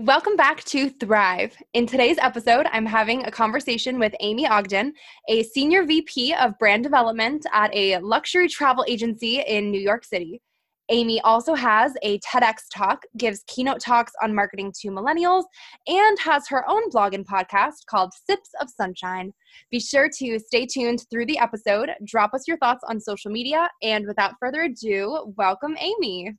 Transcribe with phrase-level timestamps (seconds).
[0.00, 1.54] Welcome back to Thrive.
[1.74, 4.94] In today's episode, I'm having a conversation with Amy Ogden,
[5.28, 10.40] a senior VP of brand development at a luxury travel agency in New York City.
[10.88, 15.44] Amy also has a TEDx talk, gives keynote talks on marketing to millennials,
[15.86, 19.34] and has her own blog and podcast called Sips of Sunshine.
[19.70, 23.68] Be sure to stay tuned through the episode, drop us your thoughts on social media,
[23.82, 26.32] and without further ado, welcome Amy.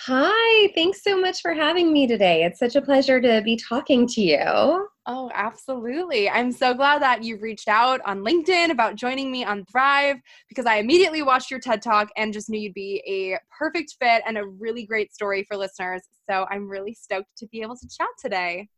[0.00, 2.44] Hi, thanks so much for having me today.
[2.44, 4.88] It's such a pleasure to be talking to you.
[5.06, 6.28] Oh, absolutely.
[6.28, 10.16] I'm so glad that you reached out on LinkedIn about joining me on Thrive
[10.50, 14.22] because I immediately watched your TED Talk and just knew you'd be a perfect fit
[14.26, 16.02] and a really great story for listeners.
[16.28, 18.68] So I'm really stoked to be able to chat today.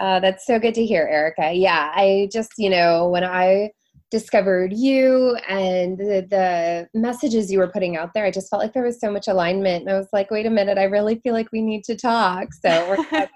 [0.00, 1.52] Uh, that's so good to hear, Erica.
[1.52, 3.70] Yeah, I just, you know, when I
[4.14, 8.72] discovered you and the, the, messages you were putting out there, I just felt like
[8.72, 9.82] there was so much alignment.
[9.82, 12.54] And I was like, wait a minute, I really feel like we need to talk.
[12.54, 12.96] So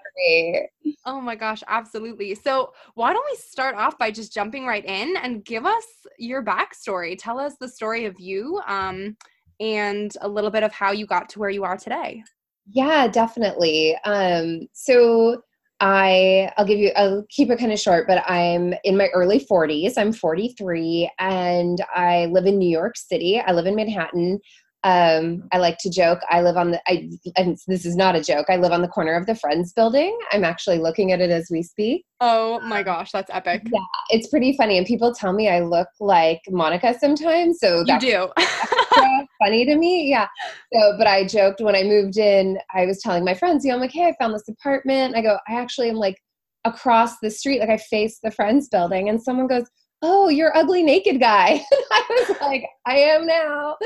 [1.05, 2.33] oh my gosh, absolutely.
[2.33, 5.85] So why don't we start off by just jumping right in and give us
[6.17, 7.17] your backstory?
[7.19, 9.17] Tell us the story of you um,
[9.59, 12.23] and a little bit of how you got to where you are today.
[12.71, 13.97] Yeah, definitely.
[14.05, 15.41] Um, so
[15.79, 19.39] I I'll give you I'll keep it kind of short, but I'm in my early
[19.39, 19.97] 40s.
[19.97, 23.39] I'm 43 and I live in New York City.
[23.39, 24.39] I live in Manhattan.
[24.83, 26.19] Um, I like to joke.
[26.29, 26.81] I live on the.
[26.87, 28.45] I and this is not a joke.
[28.49, 30.17] I live on the corner of the Friends Building.
[30.31, 32.05] I'm actually looking at it as we speak.
[32.21, 33.63] Oh my gosh, that's epic.
[33.65, 33.79] Yeah,
[34.09, 37.59] it's pretty funny, and people tell me I look like Monica sometimes.
[37.59, 38.29] So you do.
[39.43, 40.09] funny to me.
[40.09, 40.27] Yeah.
[40.73, 42.57] So, but I joked when I moved in.
[42.73, 45.15] I was telling my friends, you know, I'm like, hey, I found this apartment.
[45.15, 46.17] I go, I actually am like
[46.65, 49.65] across the street, like I face the Friends Building, and someone goes,
[50.01, 51.61] oh, you're ugly naked guy.
[51.91, 53.77] I was like, I am now.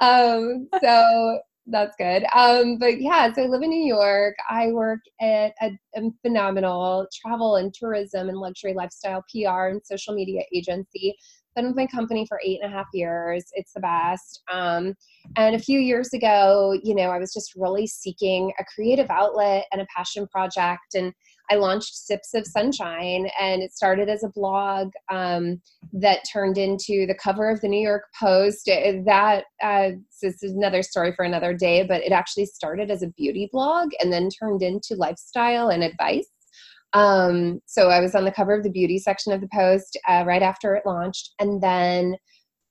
[0.00, 2.24] Um, so that's good.
[2.34, 4.36] Um, but yeah, so I live in New York.
[4.48, 10.14] I work at a, a, phenomenal travel and tourism and luxury lifestyle PR and social
[10.14, 11.16] media agency.
[11.56, 13.46] Been with my company for eight and a half years.
[13.54, 14.42] It's the best.
[14.52, 14.94] Um,
[15.36, 19.64] and a few years ago, you know, I was just really seeking a creative outlet
[19.72, 20.94] and a passion project.
[20.94, 21.12] And
[21.50, 25.60] I launched Sips of Sunshine, and it started as a blog um,
[25.92, 28.68] that turned into the cover of the New York Post.
[28.68, 29.90] It, that uh,
[30.22, 33.90] this is another story for another day, but it actually started as a beauty blog
[34.00, 36.28] and then turned into lifestyle and advice.
[36.92, 40.24] Um, so I was on the cover of the beauty section of the Post uh,
[40.26, 42.16] right after it launched, and then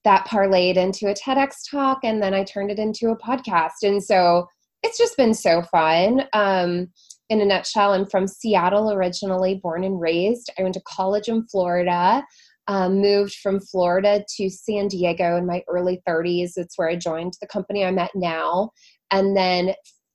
[0.04, 3.84] that parlayed into a TEDx talk, and then I turned it into a podcast.
[3.84, 4.48] And so
[4.86, 6.26] it's just been so fun.
[6.34, 6.88] Um,
[7.30, 10.52] in a nutshell, I'm from Seattle originally, born and raised.
[10.60, 12.24] I went to college in Florida,
[12.68, 16.52] um, moved from Florida to San Diego in my early 30s.
[16.56, 18.70] It's where I joined the company I'm at now.
[19.10, 19.74] And then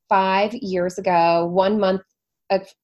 [0.09, 2.03] five years ago, one month,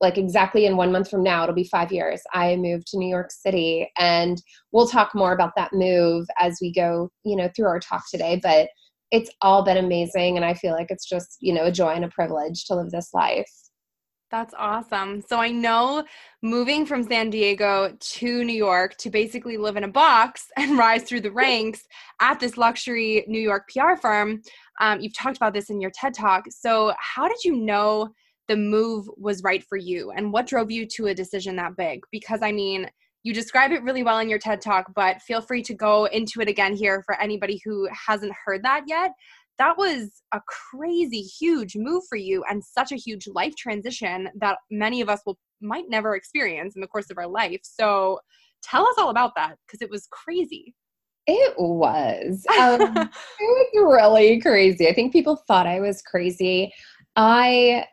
[0.00, 3.08] like exactly in one month from now, it'll be five years, I moved to New
[3.08, 3.88] York City.
[3.97, 4.42] And
[4.72, 8.41] we'll talk more about that move as we go, you know, through our talk today.
[8.42, 8.70] But
[9.11, 10.37] it's all been amazing.
[10.37, 12.91] And I feel like it's just, you know, a joy and a privilege to live
[12.91, 13.50] this life.
[14.31, 15.22] That's awesome.
[15.22, 16.05] So I know
[16.43, 21.05] moving from San Diego to New York to basically live in a box and rise
[21.05, 21.83] through the ranks
[22.21, 24.43] at this luxury New York PR firm.
[24.81, 26.45] Um, you've talked about this in your TED talk.
[26.50, 28.11] So, how did you know
[28.49, 32.00] the move was right for you and what drove you to a decision that big?
[32.11, 32.91] Because I mean,
[33.26, 36.41] you describe it really well in your TED talk, but feel free to go into
[36.41, 39.10] it again here for anybody who hasn't heard that yet.
[39.59, 44.59] That was a crazy huge move for you and such a huge life transition that
[44.71, 47.59] many of us will might never experience in the course of our life.
[47.65, 48.21] So
[48.62, 50.72] tell us all about that because it was crazy.
[51.27, 52.47] It was.
[52.56, 53.10] Um, it
[53.41, 54.86] was really crazy.
[54.86, 56.72] I think people thought i was crazy.
[57.16, 57.86] I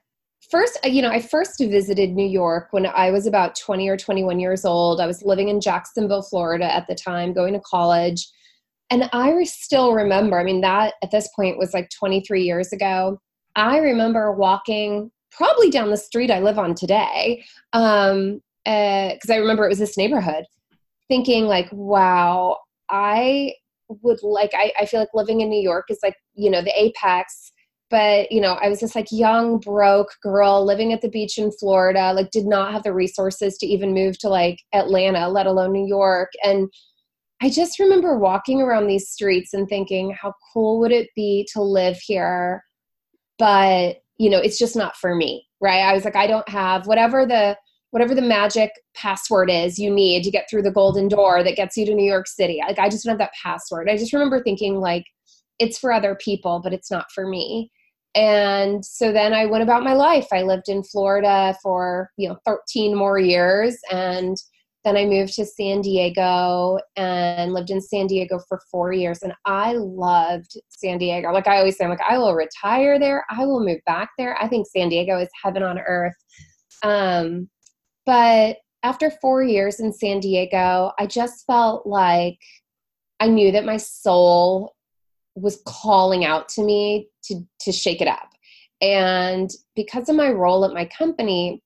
[0.53, 4.39] first you know i first visited new york when i was about 20 or 21
[4.39, 8.27] years old i was living in jacksonville florida at the time going to college
[8.89, 13.19] and I still remember, I mean, that at this point was like 23 years ago.
[13.55, 19.35] I remember walking probably down the street I live on today, because um, uh, I
[19.37, 20.45] remember it was this neighborhood,
[21.07, 22.57] thinking, like, wow,
[22.89, 23.53] I
[23.89, 26.79] would like, I, I feel like living in New York is like, you know, the
[26.79, 27.51] apex
[27.93, 31.51] but you know i was this like young broke girl living at the beach in
[31.51, 35.71] florida like did not have the resources to even move to like atlanta let alone
[35.71, 36.29] new york.
[36.43, 36.69] And
[37.41, 41.61] i just remember walking around these streets and thinking how cool would it be to
[41.61, 42.63] live here?
[43.37, 45.81] But you know it's just not for me right?
[45.81, 47.55] I was like i don't have whatever the
[47.91, 51.77] whatever the magic password is you need to get through the golden door that gets
[51.77, 53.87] you to new york city like i just don't have that password.
[53.87, 55.05] I just remember thinking like
[55.59, 57.69] it's for other people but it's not for me
[58.15, 60.27] and so then i went about my life.
[60.31, 64.37] I lived in florida for you know 13 more years and
[64.83, 69.21] then i moved to san diego and lived in san diego for four years.
[69.23, 71.31] And i loved san diego.
[71.31, 73.25] Like i always say I'm like i will retire there.
[73.29, 74.37] I will move back there.
[74.41, 76.15] I think san diego is heaven on earth.
[76.83, 77.49] Um,
[78.05, 82.37] but after four years in san diego i just felt like
[83.19, 84.73] i knew that my soul
[85.35, 88.29] was calling out to me to to shake it up.
[88.81, 91.63] And because of my role at my company,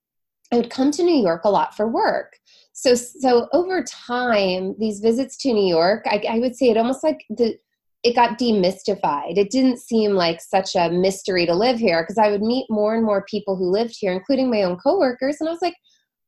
[0.52, 2.38] I would come to New York a lot for work.
[2.74, 7.04] So so over time, these visits to New York, I, I would say it almost
[7.04, 7.58] like the
[8.04, 9.38] it got demystified.
[9.38, 12.96] It didn't seem like such a mystery to live here because I would meet more
[12.96, 15.76] and more people who lived here, including my own coworkers, and I was like,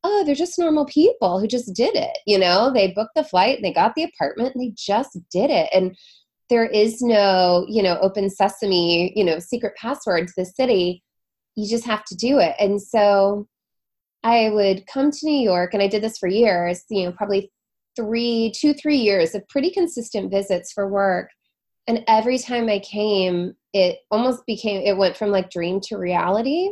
[0.02, 2.18] oh, they're just normal people who just did it.
[2.26, 5.68] You know, they booked the flight, they got the apartment, and they just did it.
[5.72, 5.96] And
[6.50, 11.02] there is no you know open sesame you know secret password to the city.
[11.56, 12.54] You just have to do it.
[12.58, 13.46] And so
[14.22, 17.50] i would come to new york and i did this for years you know probably
[17.96, 21.30] three two three years of pretty consistent visits for work.
[21.86, 26.70] And every time i came it almost became it went from like dream to reality.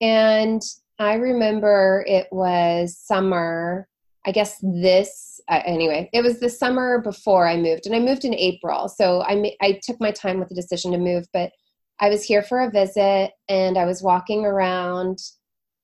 [0.00, 0.60] And
[0.98, 3.88] i remember it was summer
[4.26, 8.24] i guess this uh, anyway, it was the summer before I moved, and I moved
[8.24, 8.88] in April.
[8.88, 11.52] So I I took my time with the decision to move, but
[12.00, 15.18] I was here for a visit, and I was walking around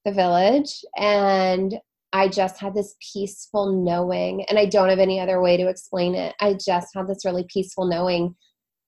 [0.04, 1.76] the village, and
[2.12, 6.14] I just had this peaceful knowing, and I don't have any other way to explain
[6.16, 6.34] it.
[6.40, 8.34] I just had this really peaceful knowing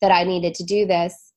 [0.01, 1.33] that I needed to do this.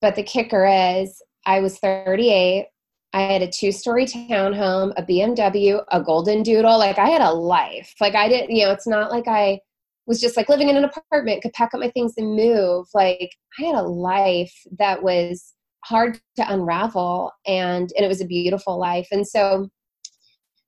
[0.00, 2.66] But the kicker is, I was 38.
[3.12, 6.78] I had a two story townhome, a BMW, a golden doodle.
[6.78, 7.94] Like I had a life.
[8.00, 9.60] Like I didn't, you know, it's not like I
[10.06, 12.86] was just like living in an apartment, could pack up my things and move.
[12.94, 18.26] Like I had a life that was hard to unravel and and it was a
[18.26, 19.08] beautiful life.
[19.10, 19.68] And so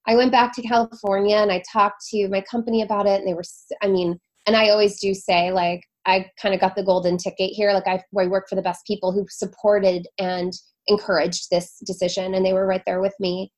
[0.07, 3.35] I went back to California and I talked to my company about it and they
[3.35, 3.45] were
[3.83, 7.51] I mean, and I always do say like I kind of got the golden ticket
[7.51, 7.73] here.
[7.73, 10.53] Like I, I work for the best people who supported and
[10.89, 13.53] encouraged this decision and they were right there with me.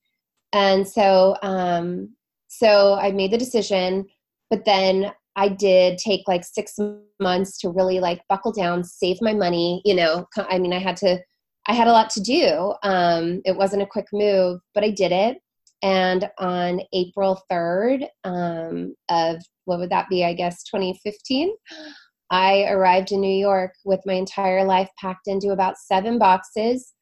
[0.53, 2.11] And so um
[2.49, 4.05] so i made the decision
[4.51, 6.77] but then i did take like six
[7.19, 10.27] months to really like buckle down save my money you know?
[10.37, 11.19] I mean i had to
[11.67, 12.75] i had a lot to do.
[12.83, 15.39] Um it wasn't a quick move but i did it.
[15.83, 21.55] And on april 3rd um of what would that be i guess 2015
[22.33, 26.93] I arrived in New York with my entire life packed into about seven boxes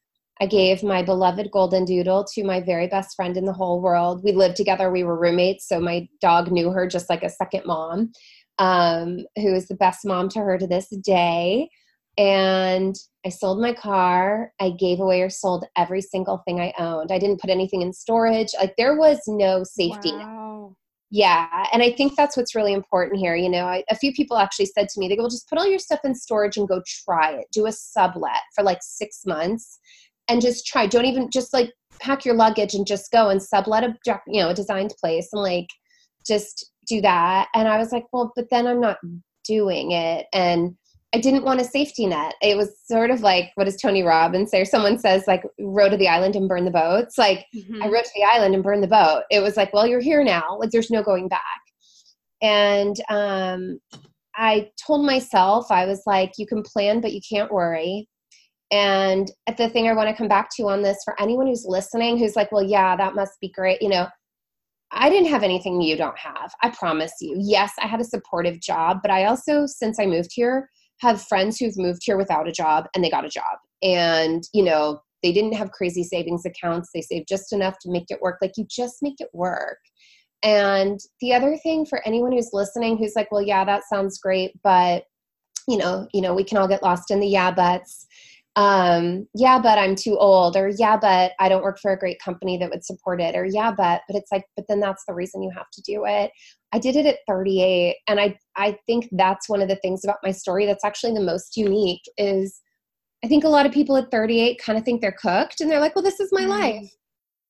[0.41, 4.23] I gave my beloved golden doodle to my very best friend in the whole world.
[4.23, 7.63] We lived together, we were roommates, so my dog knew her just like a second
[7.63, 8.11] mom,
[8.57, 11.69] um, who is the best mom to her to this day.
[12.17, 14.51] And I sold my car.
[14.59, 17.11] I gave away or sold every single thing I owned.
[17.11, 18.49] I didn't put anything in storage.
[18.59, 20.75] Like there was no safety wow.
[21.13, 23.35] Yeah, and I think that's what's really important here.
[23.35, 25.57] You know, I, a few people actually said to me, they go, well, just put
[25.57, 27.47] all your stuff in storage and go try it.
[27.51, 29.77] Do a sublet for like six months
[30.29, 30.87] and just try.
[30.87, 33.93] Don't even just like pack your luggage and just go and sublet a
[34.25, 35.67] you know a designed place and like
[36.25, 37.49] just do that.
[37.53, 38.97] And I was like, well, but then I'm not
[39.45, 40.75] doing it and
[41.13, 42.35] I didn't want a safety net.
[42.41, 44.61] It was sort of like what does Tony Robbins say?
[44.61, 47.17] Or someone says like row to the island and burn the boats.
[47.17, 47.83] Like mm-hmm.
[47.83, 49.23] I rowed to the island and burned the boat.
[49.29, 50.57] It was like, well, you're here now.
[50.57, 51.41] Like there's no going back.
[52.41, 53.79] And um,
[54.35, 58.07] I told myself I was like, you can plan, but you can't worry.
[58.71, 62.17] And the thing I want to come back to on this for anyone who's listening,
[62.17, 63.81] who's like, well, yeah, that must be great.
[63.81, 64.07] You know,
[64.91, 66.53] I didn't have anything you don't have.
[66.63, 67.35] I promise you.
[67.37, 70.69] Yes, I had a supportive job, but I also, since I moved here,
[71.01, 73.57] have friends who've moved here without a job and they got a job.
[73.81, 76.89] And, you know, they didn't have crazy savings accounts.
[76.93, 78.37] They saved just enough to make it work.
[78.41, 79.79] Like you just make it work.
[80.43, 84.53] And the other thing for anyone who's listening who's like, well, yeah, that sounds great,
[84.63, 85.03] but
[85.67, 88.07] you know, you know, we can all get lost in the yeah buts
[88.57, 92.19] um yeah but i'm too old or yeah but i don't work for a great
[92.19, 95.13] company that would support it or yeah but but it's like but then that's the
[95.13, 96.31] reason you have to do it
[96.73, 100.17] i did it at 38 and i i think that's one of the things about
[100.21, 102.61] my story that's actually the most unique is
[103.23, 105.79] I think a lot of people at 38 kind of think they're cooked and they're
[105.79, 106.49] like, well, this is my mm.
[106.49, 106.91] life.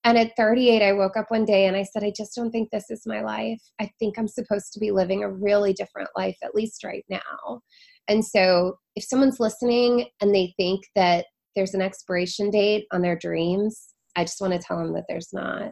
[0.04, 2.72] And at 38, I woke up one day and I said, I just don't think
[2.72, 3.62] this is my life.
[3.80, 7.62] I think I'm supposed to be living a really different life, at least right now.
[8.08, 13.16] And so, if someone's listening and they think that there's an expiration date on their
[13.16, 15.72] dreams, I just want to tell them that there's not.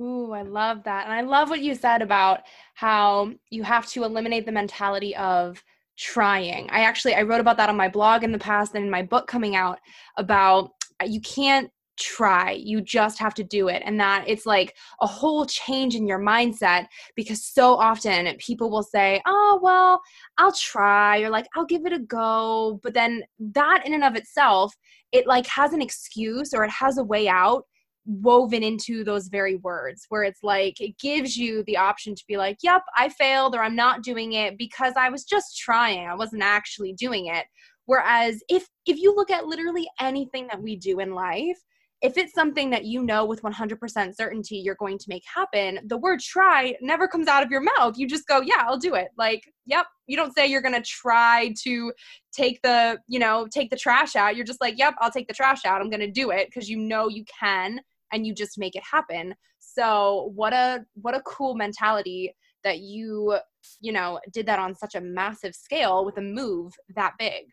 [0.00, 1.04] Ooh, I love that.
[1.04, 2.40] And I love what you said about
[2.74, 5.62] how you have to eliminate the mentality of
[5.98, 6.68] trying.
[6.70, 9.02] I actually I wrote about that on my blog in the past and in my
[9.02, 9.78] book coming out
[10.16, 10.70] about
[11.00, 11.70] uh, you can't
[12.02, 12.52] try.
[12.52, 13.82] You just have to do it.
[13.84, 18.82] And that it's like a whole change in your mindset because so often people will
[18.82, 20.00] say oh well
[20.38, 22.80] i'll try or like i'll give it a go.
[22.82, 24.74] But then that in and of itself
[25.12, 27.64] it like has an excuse or it has a way out
[28.04, 32.36] woven into those very words where it's like it gives you the option to be
[32.36, 36.08] like yep i failed or i'm not doing it because i was just trying.
[36.08, 37.46] I wasn't actually doing it.
[37.86, 41.58] Whereas if if you look at literally anything that we do in life
[42.02, 45.96] if it's something that you know with 100% certainty you're going to make happen, the
[45.96, 47.96] word try never comes out of your mouth.
[47.96, 49.08] You just go, yeah, I'll do it.
[49.16, 49.86] Like, yep.
[50.08, 51.92] You don't say you're going to try to
[52.32, 54.34] take the, you know, take the trash out.
[54.34, 55.80] You're just like, yep, I'll take the trash out.
[55.80, 57.80] I'm going to do it because you know you can
[58.12, 59.34] and you just make it happen.
[59.60, 63.38] So, what a what a cool mentality that you,
[63.80, 67.44] you know, did that on such a massive scale with a move that big.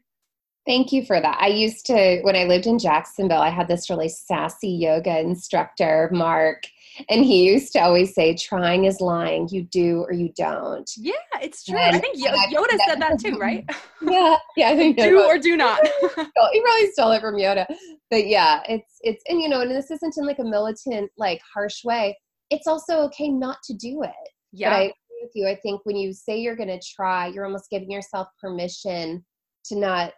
[0.70, 1.36] Thank you for that.
[1.42, 6.12] I used to, when I lived in Jacksonville, I had this really sassy yoga instructor,
[6.14, 6.66] Mark,
[7.10, 9.50] and he used to always say, trying is lying.
[9.50, 10.88] You do or you don't.
[10.96, 11.76] Yeah, it's true.
[11.76, 13.68] And, I think Yoda said that too, right?
[14.08, 15.80] Yeah, yeah, I think do or do not.
[16.16, 17.66] he really stole it from Yoda.
[18.12, 21.42] But yeah, it's, it's, and you know, and this isn't in like a militant, like
[21.52, 22.16] harsh way.
[22.52, 24.12] It's also okay not to do it.
[24.52, 24.70] Yeah.
[24.70, 25.48] But I agree with you.
[25.48, 29.26] I think when you say you're going to try, you're almost giving yourself permission
[29.66, 30.14] to not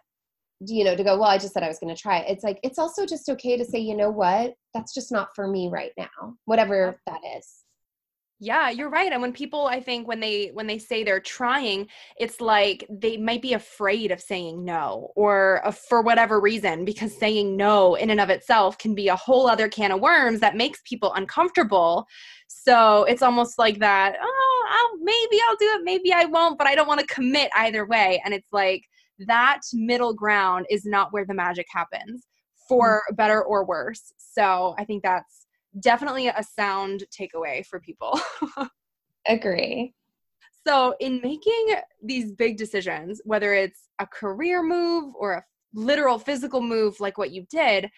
[0.66, 2.30] you know to go well i just said i was going to try it.
[2.30, 4.54] It's like it's also just okay to say you know what?
[4.74, 7.64] That's just not for me right now whatever that is.
[8.38, 11.86] Yeah you're right and when people i think when they when they say they're trying
[12.18, 17.16] it's like they might be afraid of saying no or uh, for whatever reason because
[17.16, 20.56] saying no in and of itself can be a whole other can of worms that
[20.56, 22.04] makes people uncomfortable.
[22.48, 26.66] So it's almost like that oh I'll, maybe i'll do it maybe i won't but
[26.66, 28.82] i don't want to commit either way and it's like
[29.20, 32.26] that middle ground is not where the magic happens
[32.68, 33.16] for mm.
[33.16, 34.12] better or worse.
[34.18, 35.46] So I think that's
[35.80, 38.18] definitely a sound takeaway for people.
[39.26, 39.94] Agree.
[40.66, 46.60] So, in making these big decisions, whether it's a career move or a literal physical
[46.60, 47.90] move like what you did,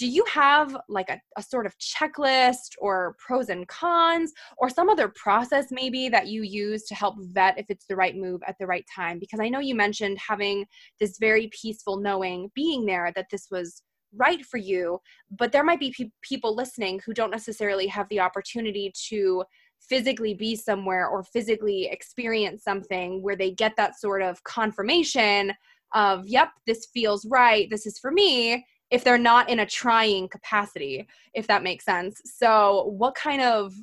[0.00, 4.88] do you have like a, a sort of checklist or pros and cons or some
[4.88, 8.56] other process maybe that you use to help vet if it's the right move at
[8.58, 9.18] the right time?
[9.18, 10.64] Because i know you mentioned having
[10.98, 13.82] this very peaceful knowing being there that this was
[14.16, 14.98] right for you
[15.38, 19.44] but there might be pe- people listening who don't necessarily have the opportunity to
[19.86, 25.52] physically be somewhere or physically experience something where they get that sort of confirmation
[25.94, 27.68] of yep this feels right.
[27.70, 32.20] This is for me if they're not in a trying capacity, if that makes sense.
[32.24, 33.74] So, what kind of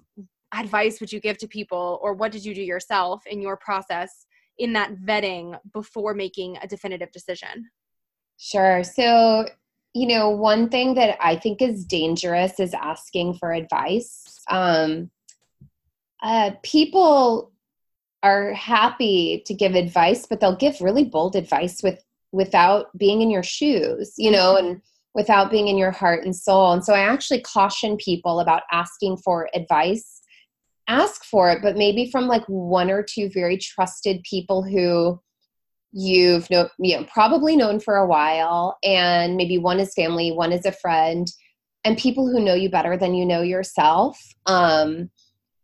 [0.53, 4.25] advice would you give to people, or what did you do yourself in your process
[4.57, 7.69] in that vetting before making a definitive decision?
[8.37, 8.83] Sure.
[8.83, 9.45] So,
[9.93, 14.41] you know, one thing that I think is dangerous is asking for advice.
[14.49, 15.09] Um,
[16.21, 17.51] uh, people
[18.23, 23.29] are happy to give advice, but they'll give really bold advice with without being in
[23.29, 24.67] your shoes, you know, mm-hmm.
[24.67, 24.81] and
[25.17, 26.71] without being in your heart and soul.
[26.71, 30.21] And so I actually caution people about asking for advice.
[30.87, 35.19] Ask for it, but maybe from like one or two very trusted people who
[35.91, 40.53] you've know, you know probably known for a while and maybe one is family, one
[40.53, 41.27] is a friend
[41.83, 44.19] and people who know you better than you know yourself.
[44.45, 45.09] Um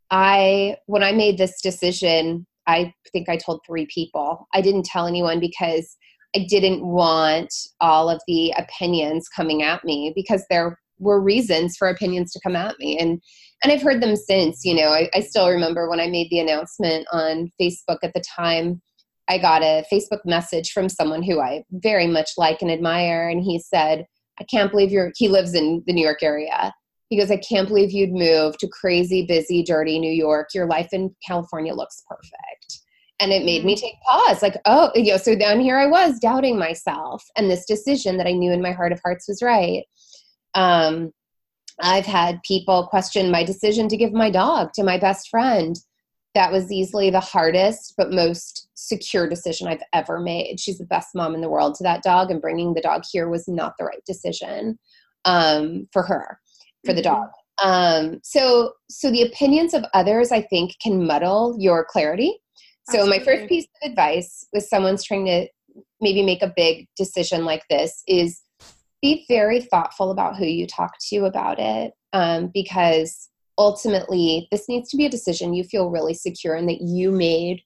[0.10, 4.48] I when I made this decision, I think I told 3 people.
[4.54, 5.96] I didn't tell anyone because
[6.36, 11.88] I didn't want all of the opinions coming at me because there were reasons for
[11.88, 12.98] opinions to come at me.
[12.98, 13.22] And
[13.64, 16.40] and I've heard them since you know I, I still remember when I made the
[16.40, 18.82] announcement on Facebook at the time
[19.30, 23.42] I got a Facebook message from someone who I very much like and admire and
[23.42, 24.06] he said
[24.40, 26.74] I can't believe you're he lives in the New York area.
[27.10, 30.50] He goes I can't believe you'd move to crazy busy dirty New York.
[30.54, 32.83] Your life in California looks perfect
[33.20, 33.86] and it made me mm-hmm.
[33.86, 37.66] take pause like oh you know so then here i was doubting myself and this
[37.66, 39.84] decision that i knew in my heart of hearts was right
[40.56, 41.12] um,
[41.82, 45.78] i've had people question my decision to give my dog to my best friend
[46.36, 50.60] that was easily the hardest but most secure decision I've ever made.
[50.60, 53.30] She's the best mom in the world to that dog, and bringing the dog here
[53.30, 54.78] was not the right decision
[55.26, 56.40] um, for her,
[56.86, 57.14] for the mm-hmm.
[57.14, 57.30] dog.
[57.62, 62.40] Um, so, so the opinions of others, I think, can muddle your clarity.
[62.90, 63.20] So, Absolutely.
[63.20, 65.48] my first piece of advice with someone's trying to
[66.02, 68.42] maybe make a big decision like this is
[69.02, 74.90] be very thoughtful about who you talk to about it, um, because ultimately this needs
[74.90, 77.62] to be a decision you feel really secure in that you made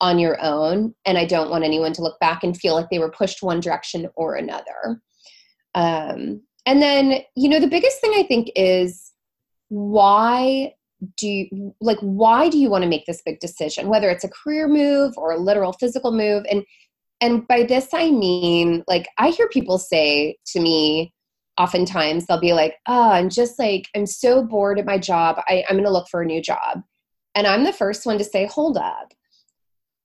[0.00, 2.98] on your own and i don't want anyone to look back and feel like they
[2.98, 5.00] were pushed one direction or another
[5.74, 9.12] um, and then you know the biggest thing i think is
[9.68, 10.72] why
[11.16, 14.28] do you like why do you want to make this big decision whether it's a
[14.28, 16.64] career move or a literal physical move and
[17.20, 21.12] and by this i mean like i hear people say to me
[21.58, 25.42] oftentimes they'll be like, oh, I'm just like, I'm so bored at my job.
[25.48, 26.82] I, I'm going to look for a new job.
[27.34, 29.12] And I'm the first one to say, hold up.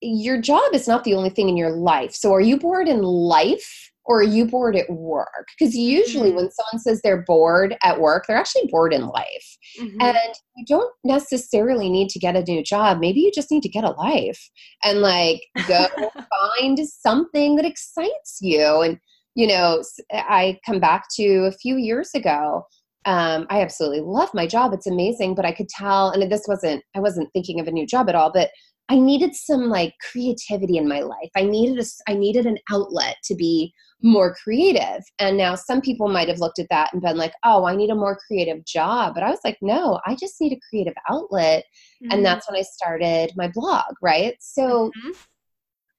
[0.01, 2.13] Your job is not the only thing in your life.
[2.13, 5.47] So are you bored in life or are you bored at work?
[5.57, 6.37] Because usually mm-hmm.
[6.37, 9.57] when someone says they're bored at work, they're actually bored in life.
[9.79, 10.01] Mm-hmm.
[10.01, 12.99] And you don't necessarily need to get a new job.
[12.99, 14.49] Maybe you just need to get a life
[14.83, 15.87] and like go
[16.59, 18.81] find something that excites you.
[18.81, 18.99] And
[19.35, 19.81] you know,
[20.11, 22.63] I come back to a few years ago.
[23.05, 24.73] Um, I absolutely love my job.
[24.73, 27.85] It's amazing, but I could tell, and this wasn't, I wasn't thinking of a new
[27.85, 28.49] job at all, but
[28.89, 31.29] I needed some like creativity in my life.
[31.35, 35.01] I needed a, I needed an outlet to be more creative.
[35.19, 37.89] And now some people might have looked at that and been like, "Oh, I need
[37.89, 41.63] a more creative job." But I was like, "No, I just need a creative outlet."
[42.03, 42.11] Mm-hmm.
[42.11, 44.35] And that's when I started my blog, right?
[44.39, 45.11] So mm-hmm.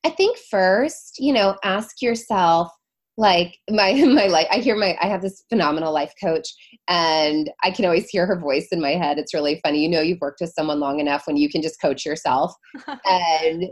[0.05, 2.71] I think first, you know, ask yourself,
[3.17, 6.49] like my my life i hear my i have this phenomenal life coach
[6.89, 9.19] and i can always hear her voice in my head.
[9.19, 9.83] It's really funny.
[9.83, 12.55] You know you've worked with someone long enough when you can just coach yourself.
[13.07, 13.67] And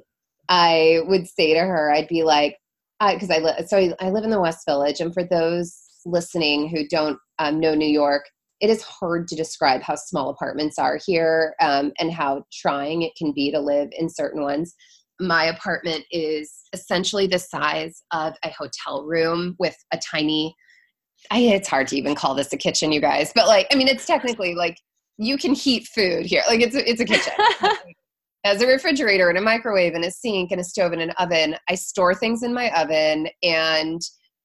[0.49, 2.57] i would say to her i'd be like
[3.13, 5.77] because I, I live so I, I, live in the west village and for those
[6.05, 8.25] listening who don't um, know new york
[8.61, 13.13] it is hard to describe how small apartments are here um, and how trying it
[13.17, 14.75] can be to live in certain ones
[15.23, 20.54] my apartment is essentially the size of a hotel room with a tiny
[21.30, 23.89] I, it's hard to even call this a kitchen you guys but like i mean
[23.89, 24.76] it's technically like
[25.19, 26.43] you can heat food here.
[26.49, 27.32] Like it's a, it's a kitchen.
[28.45, 31.54] As a refrigerator and a microwave and a sink and a stove and an oven
[31.69, 34.00] i store things in my oven and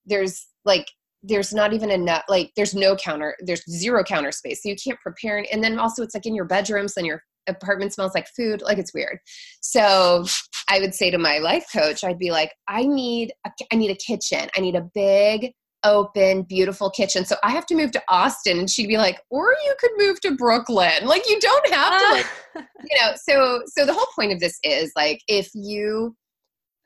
[0.06, 0.86] there's like
[1.24, 4.62] there's not even enough like there's no counter there's zero counter space.
[4.62, 7.94] So you can't prepare and then also it's like in your bedrooms and your apartment
[7.94, 9.20] smells like food like it's weird.
[9.62, 10.26] So
[10.70, 13.92] i would say to my life coach i'd be like i need a, i need
[13.92, 14.50] a kitchen.
[14.56, 17.26] I need a big open beautiful kitchen.
[17.26, 20.20] So i have to move to austin and she'd be like or you could move
[20.22, 21.06] to brooklyn.
[21.06, 22.28] Like you don't have to like
[22.90, 26.16] you know so so the whole point of this is like if you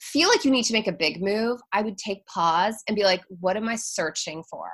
[0.01, 3.03] feel like you need to make a big move i would take pause and be
[3.03, 4.69] like what am i searching for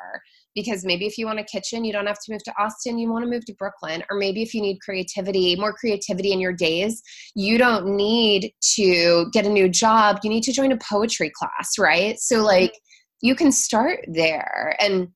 [0.57, 3.11] because maybe if you want a kitchen, you don't have to move to Austin, you
[3.11, 4.03] want to move to Brooklyn.
[4.09, 7.03] Or maybe if you need creativity, more creativity in your days,
[7.35, 10.17] you don't need to get a new job.
[10.23, 12.19] You need to join a poetry class, right?
[12.19, 13.27] So, like, mm-hmm.
[13.27, 14.75] you can start there.
[14.79, 15.09] And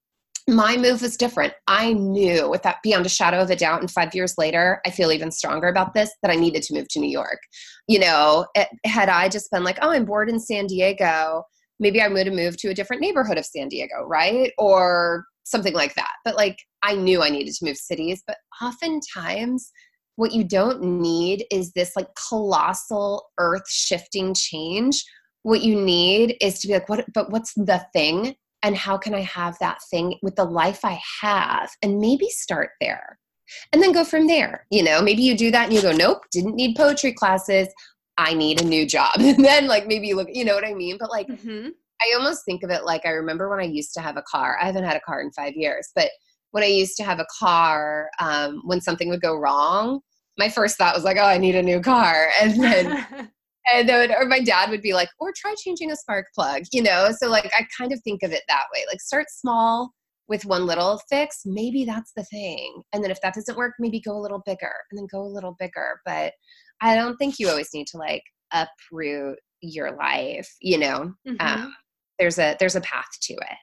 [0.52, 1.54] my move was different.
[1.68, 4.92] I knew with that beyond a shadow of a doubt, and five years later, I
[4.92, 7.40] feel even stronger about this that I needed to move to New York.
[7.88, 11.44] You know, it, had I just been like, oh, I'm bored in San Diego,
[11.80, 14.52] maybe I would have moved to a different neighborhood of San Diego, right?
[14.58, 16.12] Or something like that.
[16.26, 19.72] But like I knew I needed to move cities, but oftentimes
[20.18, 25.04] what you don't need is this like colossal earth shifting change.
[25.44, 28.36] What you need is to be like, what, but what's the thing?
[28.64, 31.72] And how can I have that thing with the life I have?
[31.82, 33.18] And maybe start there
[33.72, 34.66] and then go from there.
[34.70, 37.68] You know, maybe you do that and you go, nope, didn't need poetry classes.
[38.18, 39.16] I need a new job.
[39.20, 40.98] And then like maybe you look, you know what I mean?
[41.00, 41.70] But like mm-hmm.
[42.02, 44.58] I almost think of it like I remember when I used to have a car.
[44.62, 46.10] I haven't had a car in five years, but
[46.52, 50.02] when I used to have a car, um, when something would go wrong,
[50.38, 53.30] my first thought was like, "Oh, I need a new car," and then.
[53.74, 56.82] and then, or my dad would be like, or try changing a spark plug, you
[56.82, 57.10] know?
[57.18, 58.84] So, like, I kind of think of it that way.
[58.90, 59.92] Like, start small
[60.28, 61.42] with one little fix.
[61.46, 62.82] Maybe that's the thing.
[62.94, 65.28] And then, if that doesn't work, maybe go a little bigger and then go a
[65.28, 66.00] little bigger.
[66.06, 66.34] But
[66.82, 71.14] I don't think you always need to like uproot your life, you know?
[71.28, 71.36] Mm-hmm.
[71.40, 71.74] Um,
[72.20, 73.58] there's a there's a path to it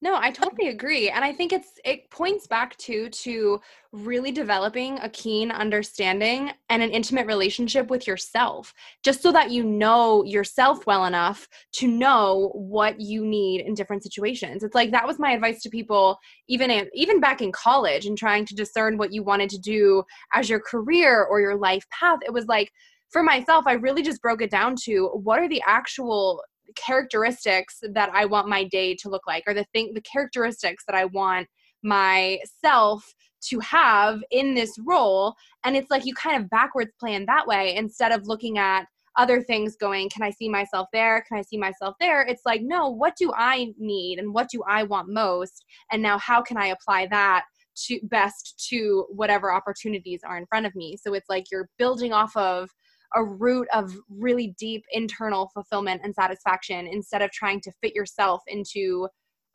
[0.00, 1.10] No, I totally agree.
[1.10, 6.82] And I think it's it points back to to really developing a keen understanding and
[6.84, 12.52] an intimate relationship with yourself, just so that you know yourself well enough to know
[12.54, 14.62] what you need in different situations.
[14.62, 16.16] It's like that was my advice to people
[16.48, 20.04] even in, even back in college and trying to discern what you wanted to do
[20.32, 22.20] as your career or your life path.
[22.24, 22.70] It was like
[23.10, 26.42] for myself, I really just broke it down to what are the actual
[26.76, 30.96] characteristics that I want my day to look like or the thing the characteristics that
[30.96, 31.48] I want
[31.82, 35.34] myself to have in this role.
[35.64, 39.42] And it's like you kind of backwards plan that way instead of looking at other
[39.42, 41.24] things going can i see myself there?
[41.28, 42.22] Can i see myself there?
[42.22, 45.64] It's like no what do i need and what do i want most?
[45.90, 47.44] And now how can i apply that
[47.86, 50.96] to best to whatever opportunities are in front of me?
[50.96, 52.70] So it's like you're building off of
[53.14, 58.42] a root of really deep internal fulfillment and satisfaction instead of trying to fit yourself
[58.46, 59.08] into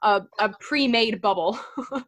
[0.04, 1.60] a, a pre-made bubble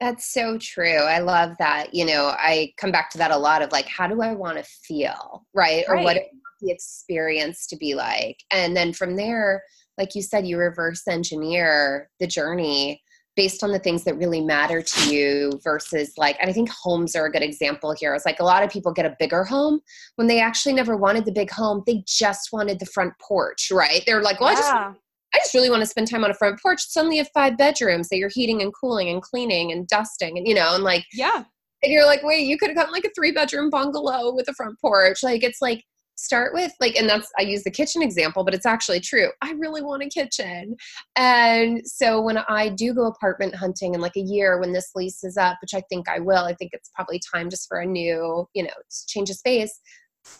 [0.00, 0.98] That's so true.
[0.98, 1.92] I love that.
[1.92, 4.56] You know, I come back to that a lot of like, how do I want
[4.56, 5.44] to feel?
[5.54, 5.84] Right.
[5.88, 6.18] Or what
[6.60, 8.36] the experience to be like?
[8.52, 9.62] And then from there,
[9.96, 13.02] like you said, you reverse engineer the journey
[13.38, 17.14] based on the things that really matter to you versus like and i think homes
[17.14, 19.78] are a good example here it's like a lot of people get a bigger home
[20.16, 24.02] when they actually never wanted the big home they just wanted the front porch right
[24.06, 24.58] they're like well yeah.
[24.58, 25.00] i just
[25.34, 26.84] I just really want to spend time on a front porch.
[26.86, 30.48] It's only have five bedrooms that you're heating and cooling and cleaning and dusting and
[30.48, 31.44] you know, and like yeah.
[31.82, 34.54] And you're like, wait, you could have gotten like a three bedroom bungalow with a
[34.54, 35.22] front porch.
[35.22, 35.84] Like it's like
[36.18, 39.28] start with like and that's i use the kitchen example but it's actually true.
[39.40, 40.76] I really want a kitchen.
[41.16, 45.22] And so when i do go apartment hunting in like a year when this lease
[45.22, 47.86] is up which i think i will i think it's probably time just for a
[47.86, 48.70] new you know
[49.06, 49.80] change of space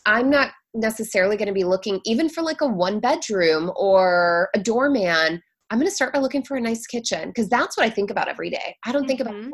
[0.05, 4.59] i'm not necessarily going to be looking even for like a one bedroom or a
[4.59, 7.90] doorman I'm going to start by looking for a nice kitchen because that's what I
[7.90, 8.76] think about every day.
[8.85, 9.09] I don't mm-hmm.
[9.09, 9.50] think about mm-hmm.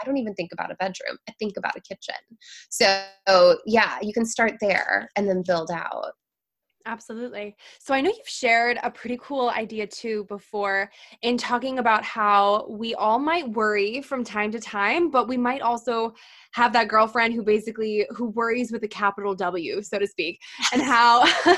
[0.00, 1.18] I don't even think about a bedroom.
[1.28, 2.14] I think about a kitchen.
[2.70, 6.12] So, yeah, you can start there and then build out.
[6.86, 7.56] Absolutely.
[7.78, 12.66] So I know you've shared a pretty cool idea too before in talking about how
[12.70, 16.14] we all might worry from time to time, but we might also
[16.52, 20.38] have that girlfriend who basically who worries with a capital W, so to speak,
[20.72, 21.26] and how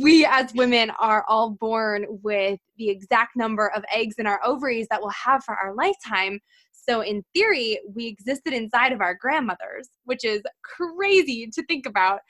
[0.00, 4.86] we as women are all born with the exact number of eggs in our ovaries
[4.90, 6.40] that we'll have for our lifetime.
[6.72, 12.20] So, in theory, we existed inside of our grandmothers, which is crazy to think about.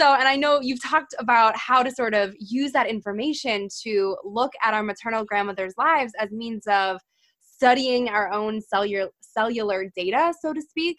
[0.00, 4.16] So, and I know you've talked about how to sort of use that information to
[4.22, 7.00] look at our maternal grandmother's lives as means of
[7.40, 10.96] studying our own cellular cellular data, so to speak.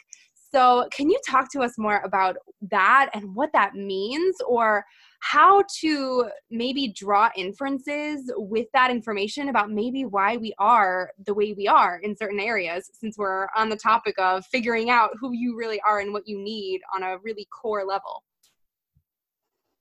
[0.56, 2.38] So, can you talk to us more about
[2.72, 4.86] that and what that means, or
[5.20, 11.52] how to maybe draw inferences with that information about maybe why we are the way
[11.58, 15.58] we are in certain areas, since we're on the topic of figuring out who you
[15.58, 18.24] really are and what you need on a really core level.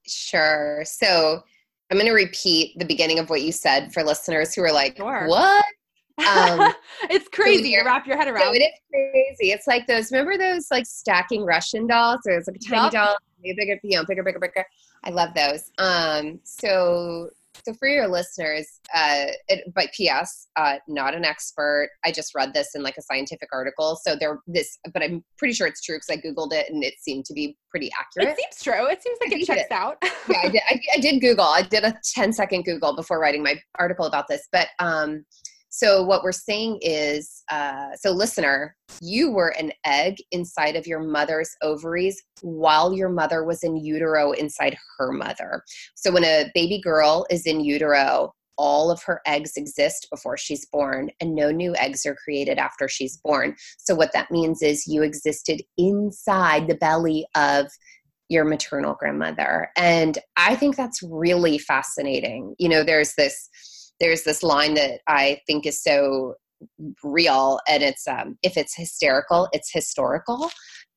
[0.08, 0.82] Sure.
[0.84, 1.40] So
[1.90, 4.96] I'm going to repeat the beginning of what you said for listeners who are like,
[4.96, 5.28] sure.
[5.28, 5.64] what?
[6.18, 6.72] Um,
[7.11, 8.42] it's crazy to wrap your head around.
[8.42, 9.53] So it is crazy.
[9.53, 12.20] It's like those, remember those like stacking Russian dolls?
[12.27, 12.92] Or it's like a tiny yep.
[12.92, 14.64] doll, bigger, you know, bigger, bigger, bigger.
[15.05, 15.70] I love those.
[15.79, 17.31] Um, so,
[17.64, 20.48] so for your listeners, uh, it, but P.S.
[20.57, 21.88] Uh, not an expert.
[22.05, 23.98] I just read this in like a scientific article.
[24.03, 26.94] So there, this, but I'm pretty sure it's true because I googled it and it
[26.98, 28.37] seemed to be pretty accurate.
[28.37, 28.87] It seems true.
[28.88, 29.72] It seems like I it checks it.
[29.72, 29.96] out.
[30.29, 30.62] yeah, I did.
[30.68, 31.44] I, I, did Google.
[31.44, 34.48] I did a 10 second Google before writing my article about this.
[34.53, 35.24] But um,
[35.76, 41.00] so, what we're saying is uh, so, listener, you were an egg inside of your
[41.00, 45.64] mother's ovaries while your mother was in utero inside her mother.
[45.96, 50.64] So, when a baby girl is in utero, all of her eggs exist before she's
[50.66, 53.56] born, and no new eggs are created after she's born.
[53.76, 57.66] So, what that means is you existed inside the belly of
[58.28, 59.70] your maternal grandmother.
[59.76, 62.54] And I think that's really fascinating.
[62.60, 63.50] You know, there's this
[64.05, 66.35] there's this line that I think is so
[67.03, 70.51] real and it's um, if it's hysterical it's historical.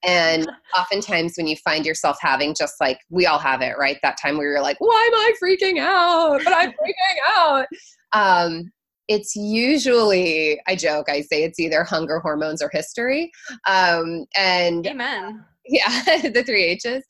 [0.04, 3.98] And oftentimes when you find yourself having just like we all have it right?
[4.04, 6.42] That time where you're like why am i freaking out?
[6.44, 7.68] But i'm freaking out.
[8.12, 8.72] Um,
[9.08, 13.32] it's usually i joke i say it's either hunger hormones or history.
[13.70, 15.46] Um, and amen.
[15.66, 17.04] Yeah the three h's.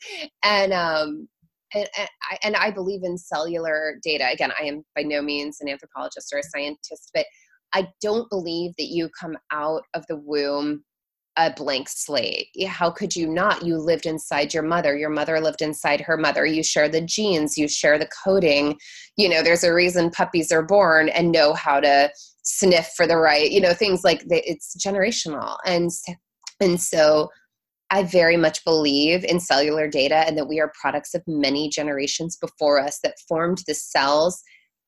[0.44, 1.28] And um,
[1.74, 4.30] and, and, I, and I believe in cellular data.
[4.32, 7.26] Again, I am by no means an anthropologist or a scientist, but
[7.74, 10.84] I don't believe that you come out of the womb
[11.38, 12.48] a blank slate.
[12.68, 13.64] How could you not?
[13.64, 14.98] You lived inside your mother.
[14.98, 16.46] Your mother lived inside her mother.
[16.46, 18.78] You share the genes, you share the coding.
[19.18, 22.10] You know, there's a reason puppies are born and know how to
[22.42, 24.50] sniff for the right, you know, things like that.
[24.50, 25.58] It's generational.
[25.66, 25.92] And,
[26.60, 27.30] and so
[27.90, 32.38] I very much believe in cellular data and that we are products of many generations
[32.38, 34.42] before us that formed the cells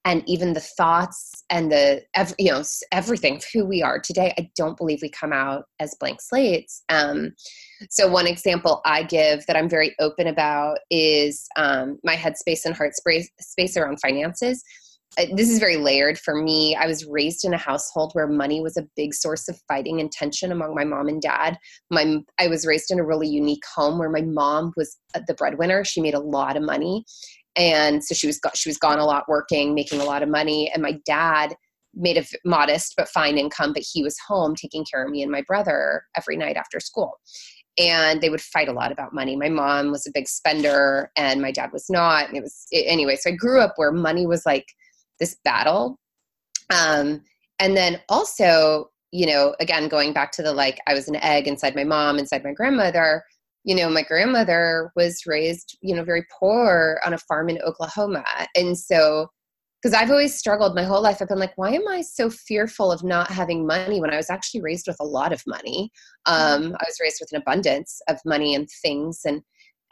[0.06, 2.02] and even the thoughts and the
[2.38, 4.00] you know everything of who we are.
[4.00, 7.32] Today i don't believe we come out as blank slates um,
[7.90, 12.76] so one example i give that i'm very open about is um, my headspace and
[12.76, 14.64] heart space, space around finances
[15.34, 16.18] this is very layered.
[16.18, 19.60] For me i was raised in a household where money was a big source of
[19.68, 21.58] fighting and tension among my mom and dad.
[21.90, 25.34] My i was raised in a really unique home where my mom was uh, the
[25.34, 25.84] breadwinner.
[25.84, 27.06] She made a lot of money.
[27.56, 30.72] And so she was she was gone a lot working making a lot of money.
[30.74, 31.56] And my dad
[31.96, 35.32] made a modest but fine income but he was home taking care of me and
[35.32, 37.20] my brother every night after school.
[37.78, 39.38] And they would fight a lot about money.
[39.38, 42.28] My mom was a big spender and my dad was not.
[42.28, 44.66] And it was anyway so i grew up where money was like
[45.20, 45.98] this battle
[46.74, 47.22] um,
[47.60, 51.48] and then also you know again going back to the like i was an egg
[51.48, 53.24] inside my mom inside my grandmother
[53.64, 58.26] you know, my grandmother was raised, you know, very poor on a farm in Oklahoma.
[58.56, 59.28] And so,
[59.82, 62.92] because I've always struggled my whole life, I've been like, why am I so fearful
[62.92, 65.90] of not having money when I was actually raised with a lot of money?
[66.26, 69.42] Um, I was raised with an abundance of money and things, and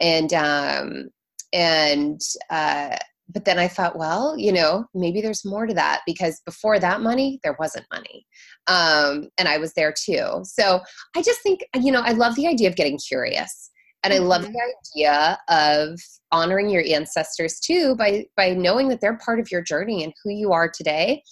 [0.00, 1.08] and um,
[1.54, 2.96] and uh,
[3.28, 7.00] but then I thought, well, you know, maybe there's more to that because before that
[7.02, 8.26] money, there wasn't money.
[8.66, 10.40] Um, and I was there too.
[10.44, 10.80] So
[11.14, 13.70] I just think, you know, I love the idea of getting curious.
[14.02, 14.52] And I love mm-hmm.
[14.52, 15.98] the idea of
[16.30, 20.30] honoring your ancestors too by by knowing that they're part of your journey and who
[20.30, 21.22] you are today.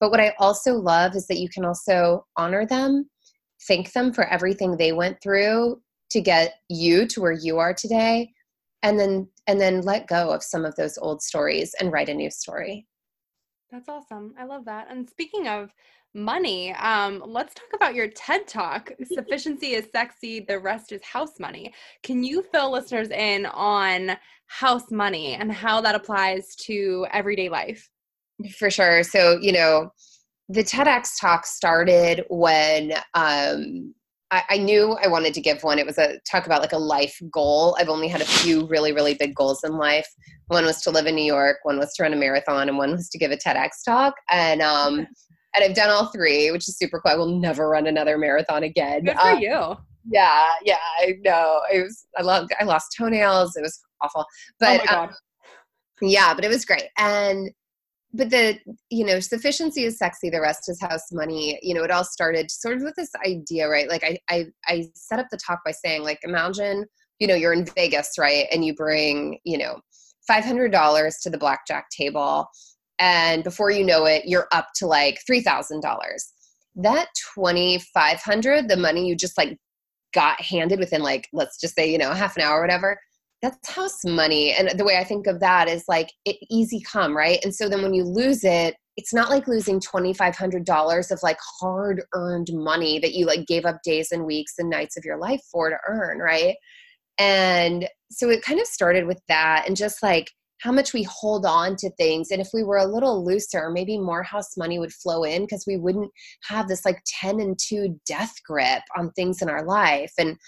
[0.00, 3.08] But what I also love is that you can also honor them,
[3.66, 8.32] thank them for everything they went through to get you to where you are today
[8.82, 12.14] and then and then let go of some of those old stories and write a
[12.14, 12.86] new story.
[13.70, 14.34] That's awesome.
[14.38, 14.88] I love that.
[14.90, 15.72] And speaking of
[16.14, 21.38] money um, let's talk about your ted talk sufficiency is sexy the rest is house
[21.38, 21.72] money.
[22.02, 27.90] Can you fill listeners in on house money and how that applies to everyday life?
[28.58, 29.02] For sure.
[29.02, 29.90] So you know
[30.48, 33.94] the tedx talk started when um,
[34.30, 35.78] I, I, knew I wanted to give one.
[35.78, 37.76] It was a talk about like a life goal.
[37.78, 40.08] I've only had a few really, really big goals in life.
[40.48, 42.92] One was to live in New York, one was to run a marathon, and one
[42.92, 44.14] was to give a TEDx talk.
[44.30, 45.06] And um,
[45.54, 47.12] and I've done all three, which is super cool.
[47.12, 49.04] I will never run another marathon again.
[49.04, 49.76] Good for um, you.
[50.08, 51.60] Yeah, yeah, I know.
[51.72, 53.56] It was I loved I lost toenails.
[53.56, 54.24] It was awful.
[54.60, 55.10] But oh um,
[56.02, 56.84] yeah, but it was great.
[56.98, 57.50] And
[58.16, 58.58] but the
[58.90, 61.58] you know sufficiency is sexy the rest is house money.
[61.62, 63.88] You know it all started sort of with this idea right?
[63.88, 66.86] Like i i, I set up the talk by saying like imagine
[67.18, 68.46] you know you're in vegas right?
[68.52, 69.80] And you bring you know
[70.30, 72.48] $500 to the blackjack table.
[72.98, 75.82] And before you know it you're up to like $3000
[76.76, 79.56] that 2500 the money you just like
[80.14, 82.98] got handed within like let's just say you know half an hour or whatever
[83.42, 87.16] that's house money and the way i think of that is like it easy come
[87.16, 87.38] right?
[87.44, 92.02] And so then when you lose it it's not like losing $2500 of like hard
[92.14, 95.40] earned money that you like gave up days and weeks and nights of your life
[95.52, 96.56] for to earn right?
[97.18, 101.44] And so it kind of started with that and just like how much we hold
[101.44, 102.30] on to things.
[102.30, 105.64] And if we were a little looser maybe more house money would flow in because
[105.66, 106.10] we wouldn't
[106.48, 110.12] have this like 10 and 2 death grip on things in our life.
[110.18, 110.38] And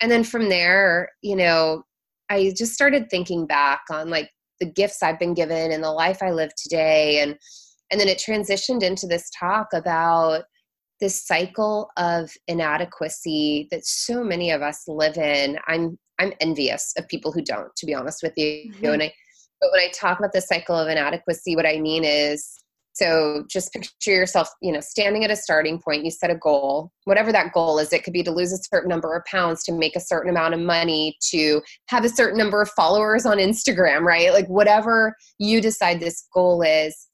[0.00, 1.82] and then from there you know
[2.30, 6.22] I just started thinking back on like the gifts I've been given and the life
[6.22, 7.36] I live today and
[7.90, 10.44] and then it transitioned into this talk about
[11.00, 15.58] this cycle of inadequacy that so many of us live in.
[15.66, 18.70] I'm I'm envious of people who don't, to be honest with you.
[18.70, 18.86] Mm-hmm.
[18.86, 19.12] And I
[19.60, 22.56] but when I talk about the cycle of inadequacy, what I mean is
[23.00, 26.92] so just picture yourself, you know, standing at a starting point, you set a goal,
[27.04, 27.92] whatever that goal is.
[27.92, 30.54] It could be to lose a certain number of pounds, to make a certain amount
[30.54, 34.32] of money, to have a certain number of followers on Instagram, right?
[34.32, 37.08] Like whatever you decide this goal is.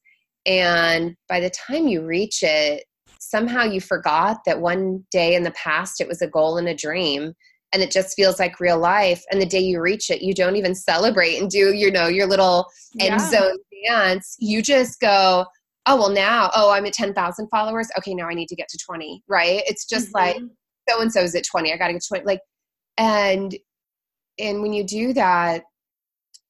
[0.44, 2.84] And by the time you reach it,
[3.20, 6.74] somehow you forgot that one day in the past it was a goal and a
[6.74, 7.32] dream
[7.72, 10.54] and it just feels like real life and the day you reach it you don't
[10.54, 13.12] even celebrate and do you know your little yeah.
[13.12, 15.44] end zone dance you just go
[15.86, 18.78] oh well now oh i'm at 10000 followers okay now i need to get to
[18.78, 20.18] 20 right it's just mm-hmm.
[20.18, 20.36] like
[20.88, 22.40] so and so's at 20 i gotta get to 20 like
[22.98, 23.56] and
[24.38, 25.62] and when you do that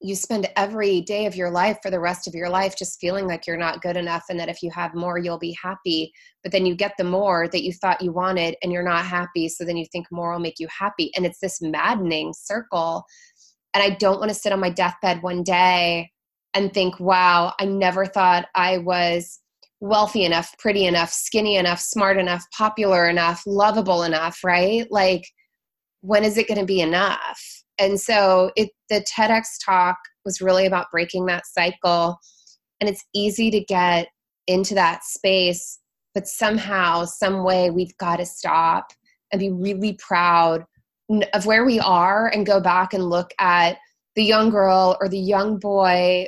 [0.03, 3.27] you spend every day of your life for the rest of your life just feeling
[3.27, 6.53] like you're not good enough and that if you have more you'll be happy but
[6.53, 9.65] then you get the more that you thought you wanted and you're not happy so
[9.65, 13.05] then you think more will make you happy and it's this maddening circle
[13.75, 16.11] and i don't want to sit on my deathbed one day
[16.57, 19.41] and think wow i never thought i was
[19.81, 24.87] wealthy enough pretty enough skinny enough smart enough popular enough lovable enough right?
[24.91, 25.27] Like
[26.01, 27.43] when is it going to be enough?
[27.79, 32.19] And so it the TEDx talk was really about breaking that cycle
[32.81, 34.09] and it's easy to get
[34.47, 35.79] into that space
[36.15, 38.93] but somehow some way we've got to stop
[39.31, 40.65] and be really proud
[41.35, 43.77] of where we are and go back and look at
[44.15, 46.27] the young girl or the young boy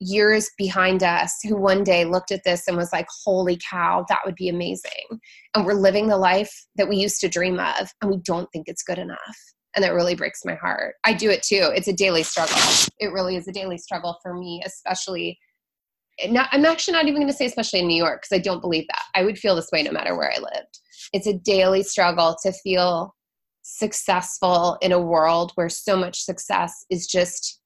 [0.00, 4.20] years behind us who one day looked at this and was like, holy cow, that
[4.24, 5.20] would be amazing.
[5.54, 8.66] And we're living the life that we used to dream of, and we don't think
[8.66, 9.36] it's good enough
[9.74, 10.96] and that really breaks my heart.
[11.04, 11.70] I do it too.
[11.74, 12.56] It's a daily struggle.
[12.98, 15.38] It really is a daily struggle for me, especially.
[16.28, 18.60] Not, I'm actually not even going to say especially in New York because I don't
[18.60, 19.02] believe that.
[19.14, 20.80] I would feel this way no matter where I lived.
[21.12, 23.14] It's a daily struggle to feel
[23.62, 27.59] successful in a world where so much success is just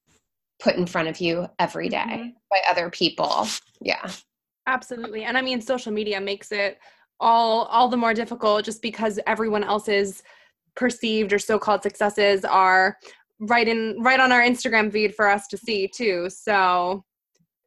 [0.59, 2.29] put in front of you every day mm-hmm.
[2.49, 3.47] by other people.
[3.81, 4.09] Yeah.
[4.67, 5.23] Absolutely.
[5.23, 6.79] And I mean social media makes it
[7.19, 10.23] all all the more difficult just because everyone else's
[10.75, 12.97] perceived or so-called successes are
[13.39, 16.29] right in right on our Instagram feed for us to see too.
[16.29, 17.03] So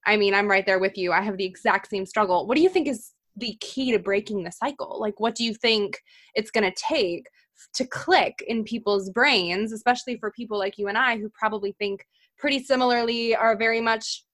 [0.07, 1.13] I mean, I'm right there with you.
[1.13, 2.47] I have the exact same struggle.
[2.47, 4.99] What do you think is the key to breaking the cycle?
[4.99, 5.99] Like what do you think
[6.35, 7.27] it's going to take
[7.75, 12.05] to click in people's brains, especially for people like you and I who probably think
[12.39, 14.25] pretty similarly are very much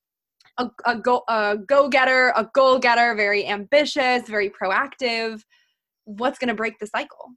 [0.58, 5.42] a, a go a go getter, a goal getter, very ambitious, very proactive.
[6.04, 7.32] What's going to break the cycle?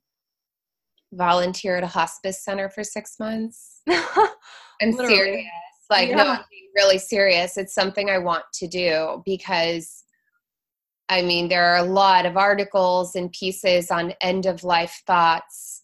[1.14, 3.82] volunteer at a hospice center for six months.
[3.90, 5.46] I'm serious.
[5.90, 6.16] Like, yeah.
[6.16, 6.44] no, I'm
[6.76, 7.58] really serious.
[7.58, 10.04] It's something I want to do because
[11.10, 15.84] I mean, there are a lot of articles and pieces on end of life thoughts,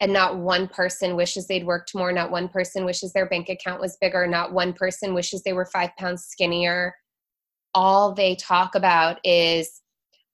[0.00, 2.12] and not one person wishes they'd worked more.
[2.12, 4.26] Not one person wishes their bank account was bigger.
[4.26, 6.94] Not one person wishes they were five pounds skinnier.
[7.74, 9.80] All they talk about is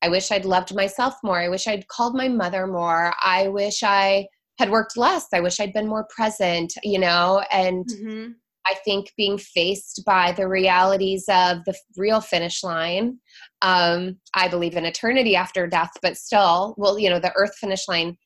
[0.02, 1.38] I wish I'd loved myself more.
[1.38, 3.12] I wish I'd called my mother more.
[3.22, 4.26] I wish I
[4.58, 5.26] had worked less.
[5.32, 7.42] I wish I'd been more present, you know?
[7.50, 8.32] And mm-hmm.
[8.66, 13.18] I think being faced by the realities of the real finish line,
[13.62, 17.88] um, I believe in eternity after death, but still, well, you know, the earth finish
[17.88, 18.16] line,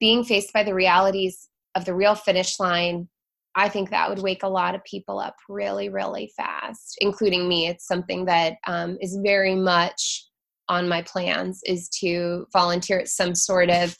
[0.00, 3.08] being faced by the realities of the real finish line,
[3.54, 7.68] I think that would wake a lot of people up really, really fast, including me.
[7.68, 10.26] It's something that um, is very much
[10.68, 13.96] on my plans is to volunteer at some sort of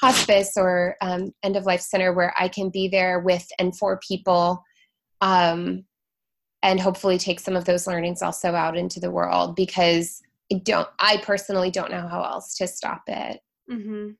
[0.00, 4.00] hospice or um, end of life center where I can be there with and for
[4.06, 4.62] people
[5.20, 5.84] um,
[6.62, 10.20] and hopefully take some of those learnings also out into the world because
[10.52, 13.40] I don't I personally don't know how else to stop it.
[13.70, 14.10] Mm-hmm.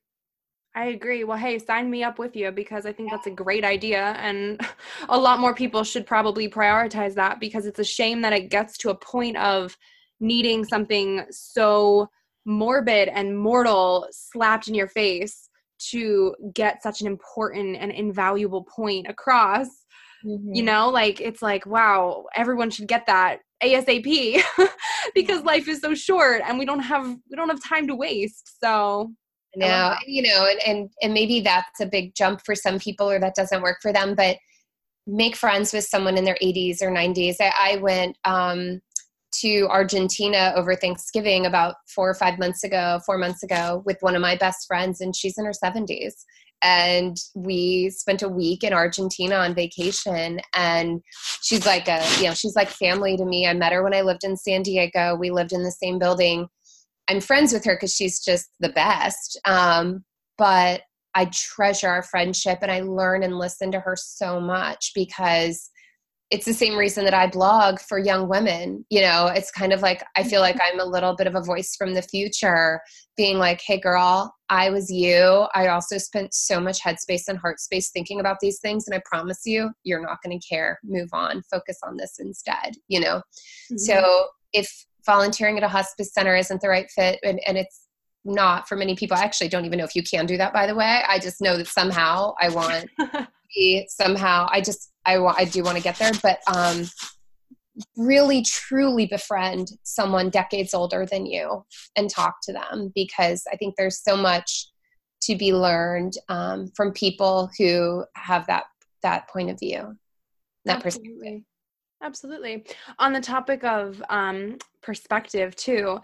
[0.77, 1.23] I agree.
[1.23, 4.15] Well, hey, sign me up with you because I think that's a great idea.
[4.19, 4.61] And
[5.09, 8.77] a lot more people should probably prioritize that because it's a shame that it gets
[8.79, 9.75] to a point of
[10.19, 12.11] needing something so
[12.45, 15.49] morbid and mortal slapped in your face
[15.89, 19.67] to get such an important and invaluable point across.
[20.23, 20.53] Mm-hmm.
[20.53, 24.43] You know, like it's like, wow, everyone should get that ASAP
[25.15, 28.59] because life is so short and we don't have we don't have time to waste.
[28.59, 29.11] So
[29.55, 33.19] now, you know, and, and and maybe that's a big jump for some people or
[33.19, 34.37] that doesn't work for them, but
[35.07, 37.35] make friends with someone in their 80s or 90s.
[37.39, 38.81] I, I went um
[39.41, 44.15] to Argentina over Thanksgiving about four or five months ago, four months ago, with one
[44.15, 46.13] of my best friends, and she's in her 70s.
[46.63, 50.39] And we spent a week in Argentina on vacation.
[50.55, 51.01] And
[51.43, 53.45] she's like a, you know, she's like family to me.
[53.45, 55.15] I met her when I lived in San Diego.
[55.15, 56.47] We lived in the same building.
[57.07, 59.39] I'm friends with her because she's just the best.
[59.45, 60.03] Um,
[60.37, 60.81] but
[61.15, 65.71] I treasure our friendship and I learn and listen to her so much because
[66.29, 68.85] it's the same reason that I blog for young women.
[68.89, 71.41] You know, it's kind of like I feel like I'm a little bit of a
[71.41, 72.81] voice from the future,
[73.15, 75.47] being like, hey, girl, I was you.
[75.55, 78.87] I also spent so much headspace and heart space thinking about these things.
[78.87, 80.79] And I promise you, you're not going to care.
[80.83, 83.21] Move on, focus on this instead, you know?
[83.71, 83.77] Mm-hmm.
[83.77, 87.87] So if volunteering at a hospice center isn't the right fit and, and it's
[88.23, 90.67] not for many people, I actually don't even know if you can do that, by
[90.67, 91.01] the way.
[91.07, 92.89] I just know that somehow I want
[93.55, 96.85] be somehow i just i want i do want to get there but um
[97.95, 101.63] really truly befriend someone decades older than you
[101.95, 104.67] and talk to them because i think there's so much
[105.19, 108.65] to be learned um, from people who have that
[109.01, 109.95] that point of view
[110.65, 111.11] that Absolutely.
[111.11, 111.43] perspective
[112.01, 112.63] Absolutely.
[112.99, 115.99] On the topic of um, perspective, too,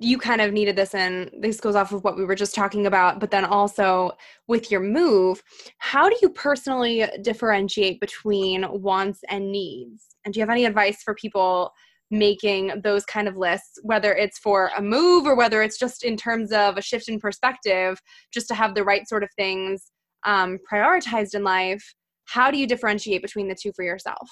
[0.00, 2.86] you kind of needed this, and this goes off of what we were just talking
[2.86, 4.10] about, but then also
[4.48, 5.40] with your move,
[5.78, 10.16] how do you personally differentiate between wants and needs?
[10.24, 11.70] And do you have any advice for people
[12.10, 16.16] making those kind of lists, whether it's for a move or whether it's just in
[16.16, 18.00] terms of a shift in perspective,
[18.32, 19.92] just to have the right sort of things
[20.24, 21.94] um, prioritized in life?
[22.24, 24.28] How do you differentiate between the two for yourself?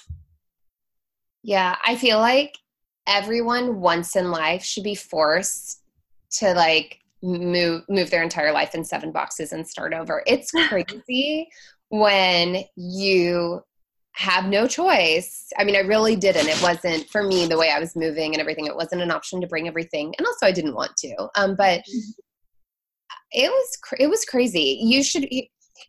[1.45, 2.57] Yeah, I feel like
[3.05, 5.79] everyone once in life should be forced
[6.39, 10.23] to like move move their entire life in seven boxes and start over.
[10.25, 11.47] It's crazy
[11.89, 13.61] when you
[14.13, 15.51] have no choice.
[15.59, 16.47] I mean, I really didn't.
[16.47, 18.65] It wasn't for me the way I was moving and everything.
[18.65, 21.15] It wasn't an option to bring everything, and also I didn't want to.
[21.35, 22.11] Um, but mm-hmm.
[23.33, 24.79] it was it was crazy.
[24.81, 25.29] You should.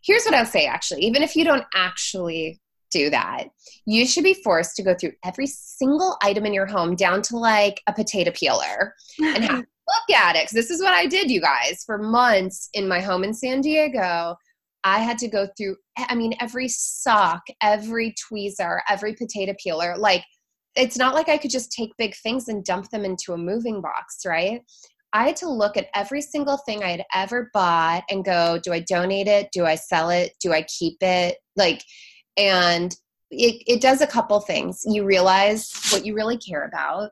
[0.03, 0.67] Here's what I'll say.
[0.67, 3.45] Actually, even if you don't actually do that.
[3.85, 7.37] You should be forced to go through every single item in your home down to
[7.37, 10.43] like a potato peeler and have look at it.
[10.43, 13.61] Because this is what I did, you guys, for months in my home in San
[13.61, 14.35] Diego.
[14.83, 19.97] I had to go through, eh, I mean, every sock, every tweezer, every potato peeler.
[19.97, 20.23] Like,
[20.75, 23.81] it's not like I could just take big things and dump them into a moving
[23.81, 24.61] box, right?
[25.13, 28.73] I had to look at every single thing I had ever bought and go, do
[28.73, 29.49] I donate it?
[29.51, 30.33] Do I sell it?
[30.39, 31.37] Do I keep it?
[31.55, 31.83] Like,
[32.37, 32.95] and
[33.29, 34.83] it, it does a couple things.
[34.85, 37.11] You realize what you really care about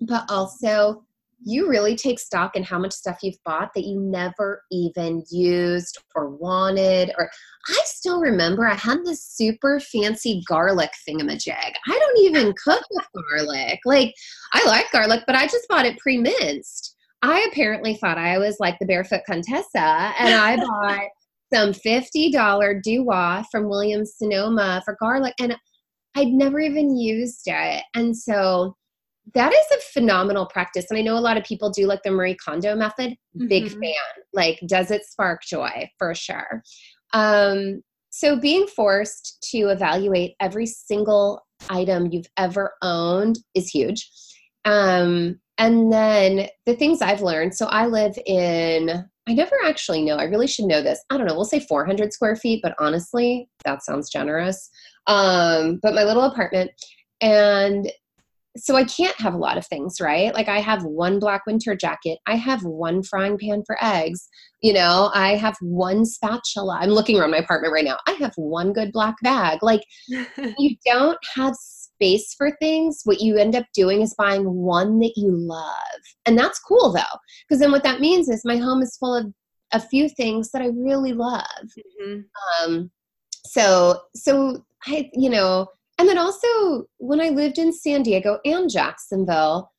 [0.00, 1.04] but also
[1.42, 5.98] you really take stock in how much stuff you've bought that you never even used
[6.14, 7.30] or wanted or
[7.68, 11.72] i still remember i had this super fancy garlic thingamajig.
[11.88, 13.80] I don't even cook with garlic.
[13.84, 14.14] Like
[14.52, 16.96] i like garlic but i just bought it pre-minced.
[17.22, 21.08] I apparently thought i was like the barefoot contessa and i bought
[21.52, 25.56] some $50 Duo from Williams Sonoma for garlic, and
[26.16, 27.84] I'd never even used it.
[27.94, 28.76] And so
[29.34, 30.86] that is a phenomenal practice.
[30.90, 33.10] And I know a lot of people do like the Marie Kondo method.
[33.10, 33.46] Mm-hmm.
[33.48, 33.92] Big fan.
[34.32, 35.88] Like, does it spark joy?
[35.98, 36.62] For sure.
[37.12, 44.10] Um, so being forced to evaluate every single item you've ever owned is huge.
[44.64, 47.54] Um, and then the things I've learned.
[47.54, 50.16] So I live in I never actually know.
[50.16, 51.04] I really should know this.
[51.08, 51.34] I don't know.
[51.34, 54.70] We'll say 400 square feet, but honestly, that sounds generous.
[55.06, 56.72] Um, but my little apartment,
[57.20, 57.88] and
[58.56, 60.34] so I can't have a lot of things, right?
[60.34, 64.28] Like I have one black winter jacket, I have one frying pan for eggs,
[64.62, 66.78] you know, I have one spatula.
[66.80, 67.98] I'm looking around my apartment right now.
[68.08, 69.60] I have one good black bag.
[69.62, 71.54] Like you don't have
[72.00, 76.00] space for things, what you end up doing is buying one that you love.
[76.26, 79.26] And that's cool though, because then what that means is my home is full of
[79.72, 81.44] a few things that I really love.
[82.02, 82.20] Mm-hmm.
[82.64, 82.90] Um,
[83.44, 85.66] so, so I, you know,
[85.98, 89.70] and then also when I lived in San Diego and Jacksonville,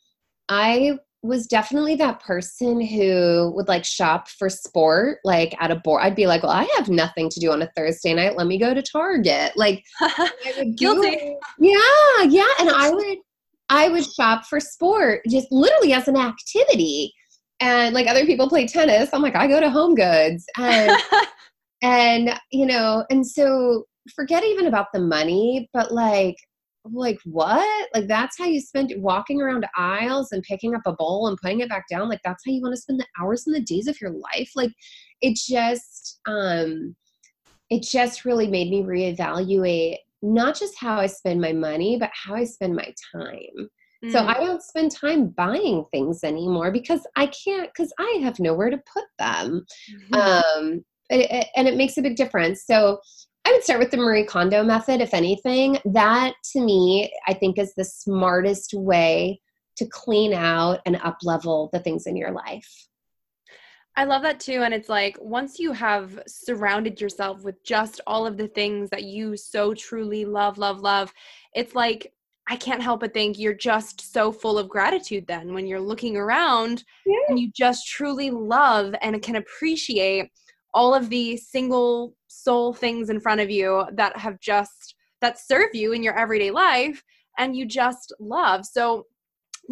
[0.50, 6.02] I was definitely that person who would like shop for sport like at a board
[6.04, 8.36] i'd be like well i have nothing to do on a thursday night.
[8.36, 9.54] Let me go to target.
[9.56, 9.84] Like
[10.78, 11.36] guilty.
[11.60, 13.18] Yeah yeah and i would
[13.70, 17.14] i would shop for sport just literally as an activity.
[17.60, 19.12] And like other people play tennis.
[19.14, 20.46] I'm like i go to home goods.
[20.58, 20.92] And
[21.82, 26.36] and you know and so forget even about the money but like
[26.86, 27.90] like what?
[27.94, 31.60] Like that's how you spend walking around aisles and picking up a bowl and putting
[31.60, 33.88] it back down like that's how you want to spend the hours and the days
[33.88, 34.52] of your life?
[34.56, 34.72] Like
[35.22, 36.96] it just um
[37.70, 42.36] it just really made me reevaluate not just how i spend my money but how
[42.36, 43.70] i spend my time.
[44.04, 44.12] Mm.
[44.12, 48.70] so i don't spend time buying things anymore because i can't because i have nowhere
[48.70, 49.66] to put them.
[50.12, 50.14] Mm-hmm.
[50.64, 52.66] um and it makes a big difference.
[52.66, 53.00] So
[53.46, 55.80] I would start with the Marie Kondo method, if anything.
[55.86, 59.42] That to me, I think is the smartest way
[59.78, 62.88] to clean out and up level the things in your life.
[63.96, 64.64] I love that too.
[64.64, 69.04] And it's like once you have surrounded yourself with just all of the things that
[69.04, 71.12] you so truly love, love, love,
[71.54, 72.14] it's like
[72.48, 76.18] I can't help but think you're just so full of gratitude then when you're looking
[76.18, 77.16] around yeah.
[77.30, 80.30] and you just truly love and can appreciate
[80.74, 85.70] all of the single soul things in front of you that have just that serve
[85.74, 87.04] you in your everyday life
[87.38, 88.66] and you just love.
[88.66, 89.06] So,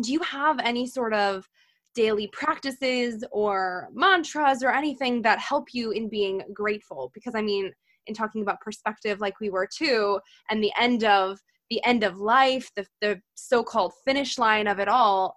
[0.02, 1.48] do you have any sort of
[1.96, 7.12] daily practices or mantras or anything that help you in being grateful?
[7.14, 7.72] Because I mean,
[8.08, 10.20] in talking about perspective like we were too
[10.50, 11.40] and the end of
[11.70, 15.36] the end of life, the the so-called finish line of it all,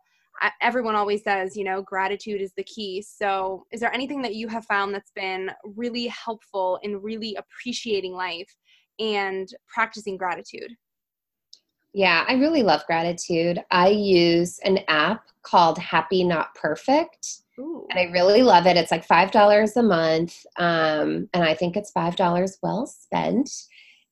[0.60, 3.02] everyone always says, you know, gratitude is the key.
[3.02, 8.12] So, is there anything that you have found that's been really helpful in really appreciating
[8.12, 8.54] life
[8.98, 10.70] and practicing gratitude?
[11.94, 13.62] Yeah, I really love gratitude.
[13.70, 17.42] I use an app called Happy Not Perfect.
[17.58, 17.86] Ooh.
[17.90, 18.78] And I really love it.
[18.78, 20.46] It's like $5 a month.
[20.56, 23.50] Um, and I think it's $5 well spent.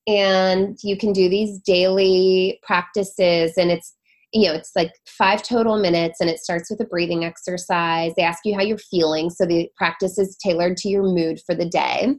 [0.06, 3.94] And you can do these daily practices, and it's
[4.32, 8.12] you know, it's like five total minutes and it starts with a breathing exercise.
[8.16, 9.30] They ask you how you're feeling.
[9.30, 12.14] So the practice is tailored to your mood for the day.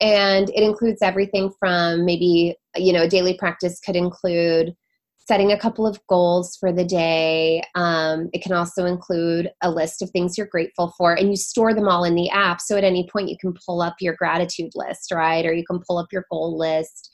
[0.00, 4.74] And it includes everything from maybe, you know, a daily practice could include
[5.18, 7.62] setting a couple of goals for the day.
[7.74, 11.74] Um, it can also include a list of things you're grateful for, and you store
[11.74, 12.60] them all in the app.
[12.60, 15.44] So at any point, you can pull up your gratitude list, right?
[15.44, 17.10] Or you can pull up your goal list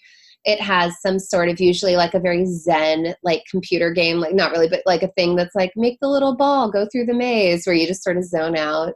[0.47, 4.53] it has some sort of usually like a very zen like computer game like not
[4.53, 7.67] really but like a thing that's like make the little ball go through the maze
[7.67, 8.95] where you just sort of zone out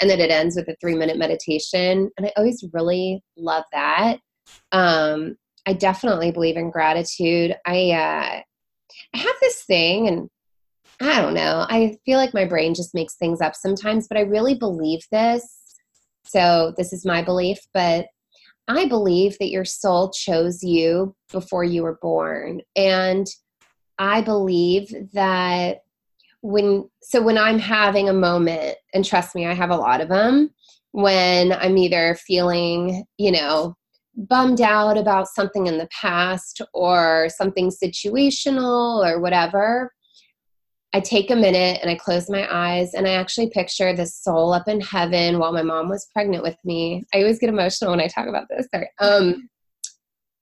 [0.00, 4.18] and then it ends with a three minute meditation and i always really love that.
[4.72, 5.36] Um
[5.66, 7.56] i definitely believe in gratitude.
[7.66, 8.40] I uh
[9.14, 10.28] i have this thing and
[11.00, 14.22] i don't know i feel like my brain just makes things up sometimes but i
[14.22, 15.56] really believe this.
[16.24, 18.06] So this is my belief but
[18.68, 22.60] I believe that your soul chose you before you were born.
[22.76, 23.26] And
[23.98, 25.78] I believe that
[26.42, 30.08] when, so when I'm having a moment, and trust me, I have a lot of
[30.08, 30.50] them,
[30.92, 33.76] when I'm either feeling, you know,
[34.16, 39.92] bummed out about something in the past or something situational or whatever,
[40.92, 44.52] I take a minute and I close my eyes and I actually picture this soul
[44.52, 47.04] up in heaven while my mom was pregnant with me.
[47.14, 48.66] I always get emotional when I talk about this.
[48.74, 48.90] Sorry.
[48.98, 49.48] Um,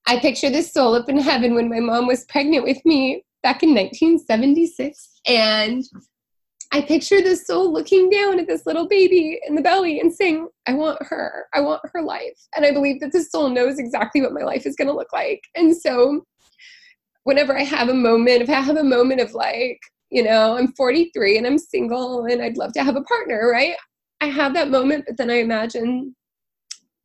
[0.07, 3.63] I picture this soul up in heaven when my mom was pregnant with me back
[3.63, 5.21] in 1976.
[5.27, 5.85] And
[6.73, 10.49] I picture this soul looking down at this little baby in the belly and saying,
[10.67, 11.47] I want her.
[11.53, 12.39] I want her life.
[12.57, 15.13] And I believe that this soul knows exactly what my life is going to look
[15.13, 15.43] like.
[15.55, 16.25] And so
[17.25, 19.81] whenever I have a moment, if I have a moment of like,
[20.11, 23.75] you know, I'm 43 and I'm single and I'd love to have a partner, right?
[24.21, 26.15] I have that moment, but then I imagine,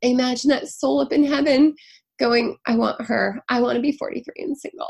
[0.04, 1.76] I imagine that soul up in heaven
[2.20, 3.41] going, I want her.
[3.49, 4.89] I want to be 43 and single.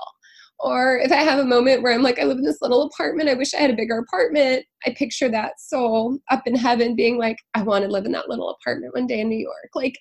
[0.60, 3.30] Or if I have a moment where I'm like, I live in this little apartment,
[3.30, 7.18] I wish I had a bigger apartment, I picture that soul up in heaven being
[7.18, 9.70] like, I want to live in that little apartment one day in New York.
[9.76, 9.98] Like,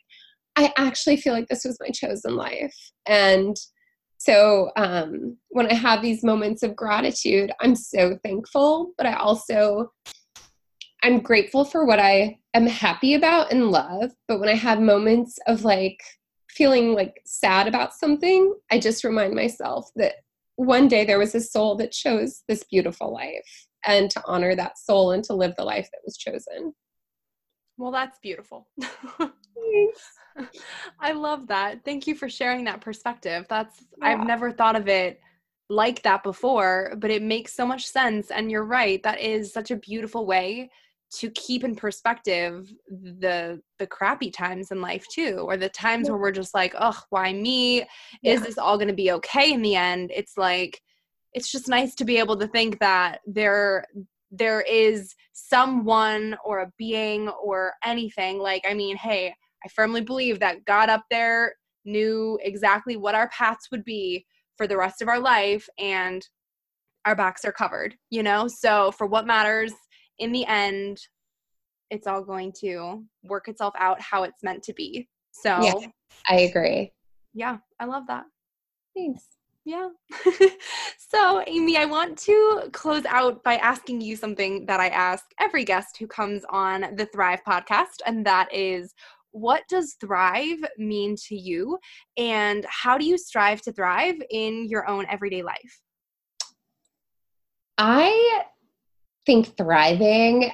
[0.55, 2.77] I actually feel like this was my chosen life.
[3.07, 3.57] And
[4.25, 9.91] so um, when I have these moments of gratitude, I'm so thankful, but I also
[11.03, 14.12] I'm grateful for what I am happy about and love.
[14.29, 16.01] But when I have moments of like
[16.49, 20.14] feeling like sad about something, I just remind myself that
[20.55, 24.79] one day there was a soul that chose this beautiful life and to honor that
[24.79, 26.73] soul and to live the life that was chosen.
[27.77, 28.68] Well, that's beautiful.
[31.01, 31.85] I love that.
[31.85, 33.47] Thank you for sharing that perspective.
[33.49, 34.09] That's yeah.
[34.09, 35.20] I've never thought of it
[35.68, 39.03] like that before, but it makes so much sense and you're right.
[39.03, 40.70] That is such a beautiful way
[41.14, 46.12] to keep in perspective the the crappy times in life too or the times yeah.
[46.12, 47.81] where we're just like, "Oh, why me?
[48.23, 48.33] Yeah.
[48.35, 50.81] Is this all going to be okay in the end?" It's like
[51.33, 53.87] it's just nice to be able to think that there
[54.31, 59.35] there is someone or a being or anything like i mean hey
[59.65, 61.55] I firmly believe that God up there
[61.85, 66.27] knew exactly what our paths would be for the rest of our life and
[67.05, 68.49] our backs are covered, you know?
[68.49, 69.73] So for what matters
[70.19, 70.99] in the end,
[71.91, 75.09] it's all going to work itself out how it's meant to be.
[75.33, 75.89] So yeah,
[76.29, 76.93] I agree.
[77.35, 78.25] Yeah, I love that.
[78.95, 79.25] Thanks.
[79.65, 79.91] Yeah.
[80.99, 85.65] so, Amy, I want to close out by asking you something that I ask every
[85.65, 88.93] guest who comes on the Thrive podcast, and that is
[89.33, 91.78] what does thrive mean to you
[92.16, 95.80] and how do you strive to thrive in your own everyday life
[97.78, 98.43] i
[99.26, 100.51] think thriving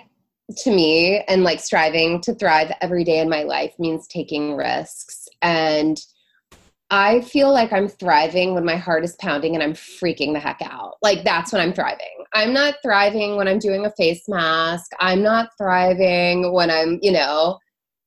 [0.57, 5.29] to me and like striving to thrive every day in my life means taking risks
[5.43, 5.99] and
[6.91, 10.61] I feel like I'm thriving when my heart is pounding and I'm freaking the heck
[10.63, 10.95] out.
[11.03, 12.25] Like that's when I'm thriving.
[12.33, 14.93] I'm not thriving when I'm doing a face mask.
[14.99, 17.59] I'm not thriving when I'm, you know,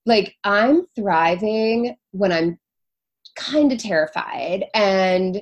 [0.06, 2.60] like I'm thriving when I'm
[3.36, 5.42] kind of terrified and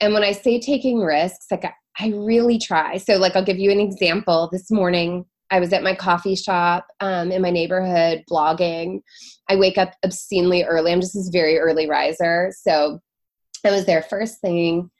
[0.00, 2.98] and when I say taking risks, like I, I really try.
[2.98, 4.48] So like I'll give you an example.
[4.52, 9.00] This morning I was at my coffee shop um, in my neighborhood blogging.
[9.48, 10.92] I wake up obscenely early.
[10.92, 12.52] I'm just this very early riser.
[12.60, 13.00] So
[13.64, 14.90] I was there first thing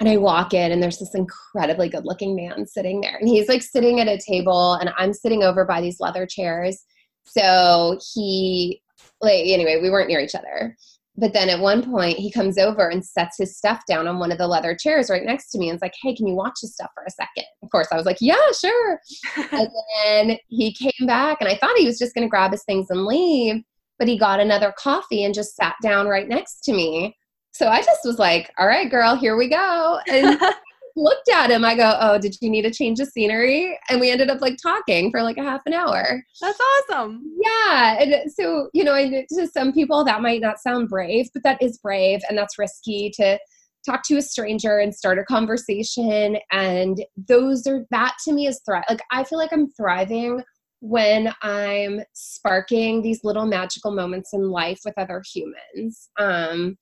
[0.00, 3.16] and I walk in and there's this incredibly good looking man sitting there.
[3.16, 6.84] And he's like sitting at a table and I'm sitting over by these leather chairs
[7.24, 8.82] so he
[9.20, 10.76] like anyway we weren't near each other.
[11.16, 14.32] But then at one point he comes over and sets his stuff down on one
[14.32, 16.54] of the leather chairs right next to me and is like hey can you watch
[16.62, 17.44] this stuff for a second?
[17.62, 19.00] Of course i was like yeah sure.
[19.52, 19.68] And
[20.04, 22.86] then he came back and i thought he was just going to grab his things
[22.90, 23.62] and leave
[23.98, 27.14] but he got another coffee and just sat down right next to me.
[27.52, 29.98] So i just was like all right girl here we go.
[30.10, 30.40] And
[30.96, 31.64] looked at him.
[31.64, 34.58] I go, "Oh, did you need a change of scenery?" And we ended up like
[34.62, 36.22] talking for like a half an hour.
[36.40, 37.22] That's awesome.
[37.40, 41.62] Yeah, and so you know, to some people that might not sound brave, but that
[41.62, 43.38] is brave, and that's risky to
[43.84, 46.36] talk to a stranger and start a conversation.
[46.52, 48.84] And those are that to me is thrive.
[48.88, 50.42] Like I feel like I'm thriving
[50.80, 56.08] when I'm sparking these little magical moments in life with other humans.
[56.18, 56.78] Um,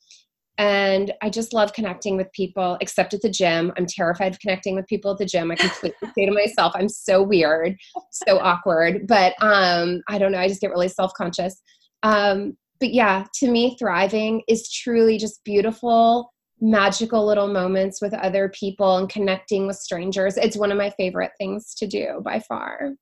[0.58, 3.72] and I just love connecting with people, except at the gym.
[3.76, 5.52] I'm terrified of connecting with people at the gym.
[5.52, 7.76] I completely say to myself, I'm so weird,
[8.10, 9.06] so awkward.
[9.06, 11.62] But um, I don't know, I just get really self conscious.
[12.02, 18.48] Um, but yeah, to me, thriving is truly just beautiful, magical little moments with other
[18.48, 20.36] people and connecting with strangers.
[20.36, 22.94] It's one of my favorite things to do by far.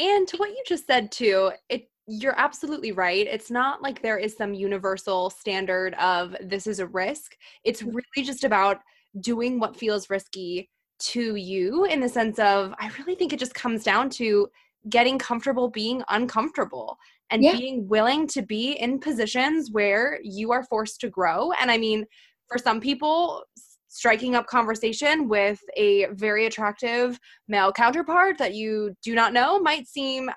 [0.00, 3.28] And to what you just said too, it you're absolutely right.
[3.28, 7.36] It's not like there is some universal standard of this is a risk.
[7.62, 7.94] It's mm.
[7.94, 8.80] really just about
[9.20, 13.54] doing what feels risky to you in the sense of I really think it just
[13.54, 14.48] comes down to
[14.88, 16.98] getting comfortable being uncomfortable
[17.30, 17.56] and yeah.
[17.56, 21.52] being willing to be in positions where you are forced to grow.
[21.60, 22.06] And I mean,
[22.48, 23.44] for some people,
[23.86, 29.86] striking up conversation with a very attractive male counterpart that you do not know might
[29.86, 30.28] seem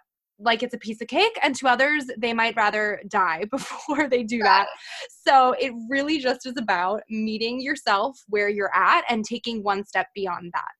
[0.43, 4.23] like it's a piece of cake and to others they might rather die before they
[4.23, 4.67] do that
[5.09, 10.07] so it really just is about meeting yourself where you're at and taking one step
[10.13, 10.71] beyond that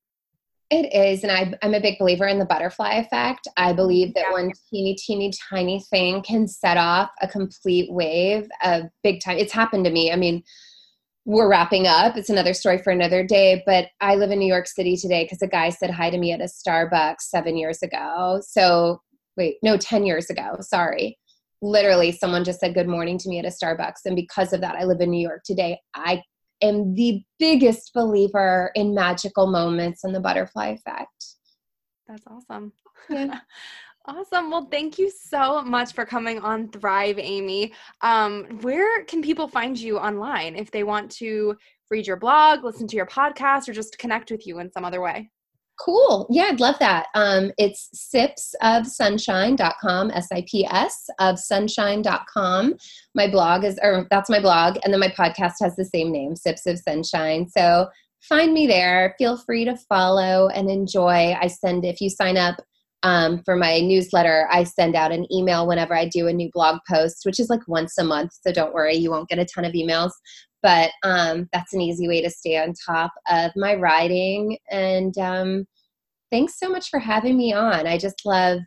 [0.69, 3.75] it is and I, i'm a big believer in the butterfly effect i mm-hmm.
[3.75, 4.31] believe that yeah.
[4.31, 9.53] one teeny teeny tiny thing can set off a complete wave of big time it's
[9.53, 10.43] happened to me i mean
[11.25, 12.17] we're wrapping up.
[12.17, 13.63] It's another story for another day.
[13.65, 16.33] But I live in New York City today because a guy said hi to me
[16.33, 18.41] at a Starbucks seven years ago.
[18.45, 19.01] So
[19.37, 21.17] wait, no, 10 years ago, sorry.
[21.61, 24.05] Literally, someone just said good morning to me at a Starbucks.
[24.05, 25.79] And because of that, I live in New York today.
[25.95, 26.21] I
[26.61, 31.25] am the biggest believer in magical moments and the butterfly effect.
[32.07, 32.73] That's awesome.
[33.09, 33.39] Yeah.
[34.05, 34.51] awesome.
[34.51, 37.73] Well, thank you so much for coming on Thrive, Amy.
[38.01, 41.55] Um, where can people find you online if they want to
[41.89, 45.01] read your blog, listen to your podcast, or just connect with you in some other
[45.01, 45.29] way?
[45.79, 46.27] Cool.
[46.29, 47.07] Yeah, I'd love that.
[47.15, 52.75] Um, it's sipsofsunshine.com, S I P S of sunshine.com.
[53.15, 54.77] My blog is, or that's my blog.
[54.83, 57.49] And then my podcast has the same name, Sips of Sunshine.
[57.49, 57.87] So
[58.21, 59.15] find me there.
[59.17, 61.35] Feel free to follow and enjoy.
[61.39, 62.57] I send, if you sign up
[63.01, 66.79] um, for my newsletter, I send out an email whenever I do a new blog
[66.89, 68.31] post, which is like once a month.
[68.45, 70.11] So don't worry, you won't get a ton of emails
[70.63, 74.57] but um, that's an easy way to stay on top of my writing.
[74.71, 75.65] And um,
[76.31, 77.85] thanks so much for having me on.
[77.85, 78.59] I just love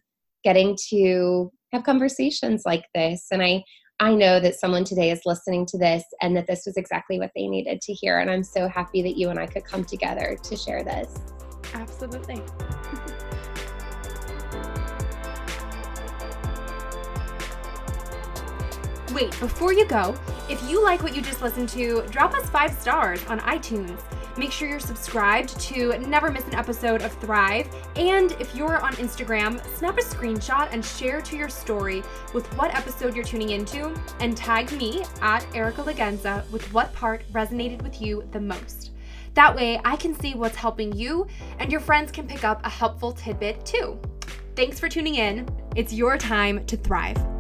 [0.45, 3.27] getting to have conversations like this.
[3.33, 3.65] And I,
[3.99, 7.33] I know that someone today is listening to this and that this was exactly what
[7.35, 8.19] they needed to hear.
[8.19, 11.19] And I'm so happy that you and I could come together to share this.
[11.73, 12.43] Absolutely.
[19.17, 20.15] Wait, before you go,
[20.51, 23.99] if you like what you just listened to, drop us five stars on iTunes.
[24.37, 27.67] Make sure you're subscribed to never miss an episode of Thrive.
[27.97, 32.03] And if you're on Instagram, snap a screenshot and share to your story
[32.35, 37.23] with what episode you're tuning into and tag me at Erica Lagenza with what part
[37.33, 38.91] resonated with you the most.
[39.33, 41.27] That way, I can see what's helping you
[41.59, 43.99] and your friends can pick up a helpful tidbit too.
[44.57, 45.49] Thanks for tuning in.
[45.75, 47.36] It's your time to thrive.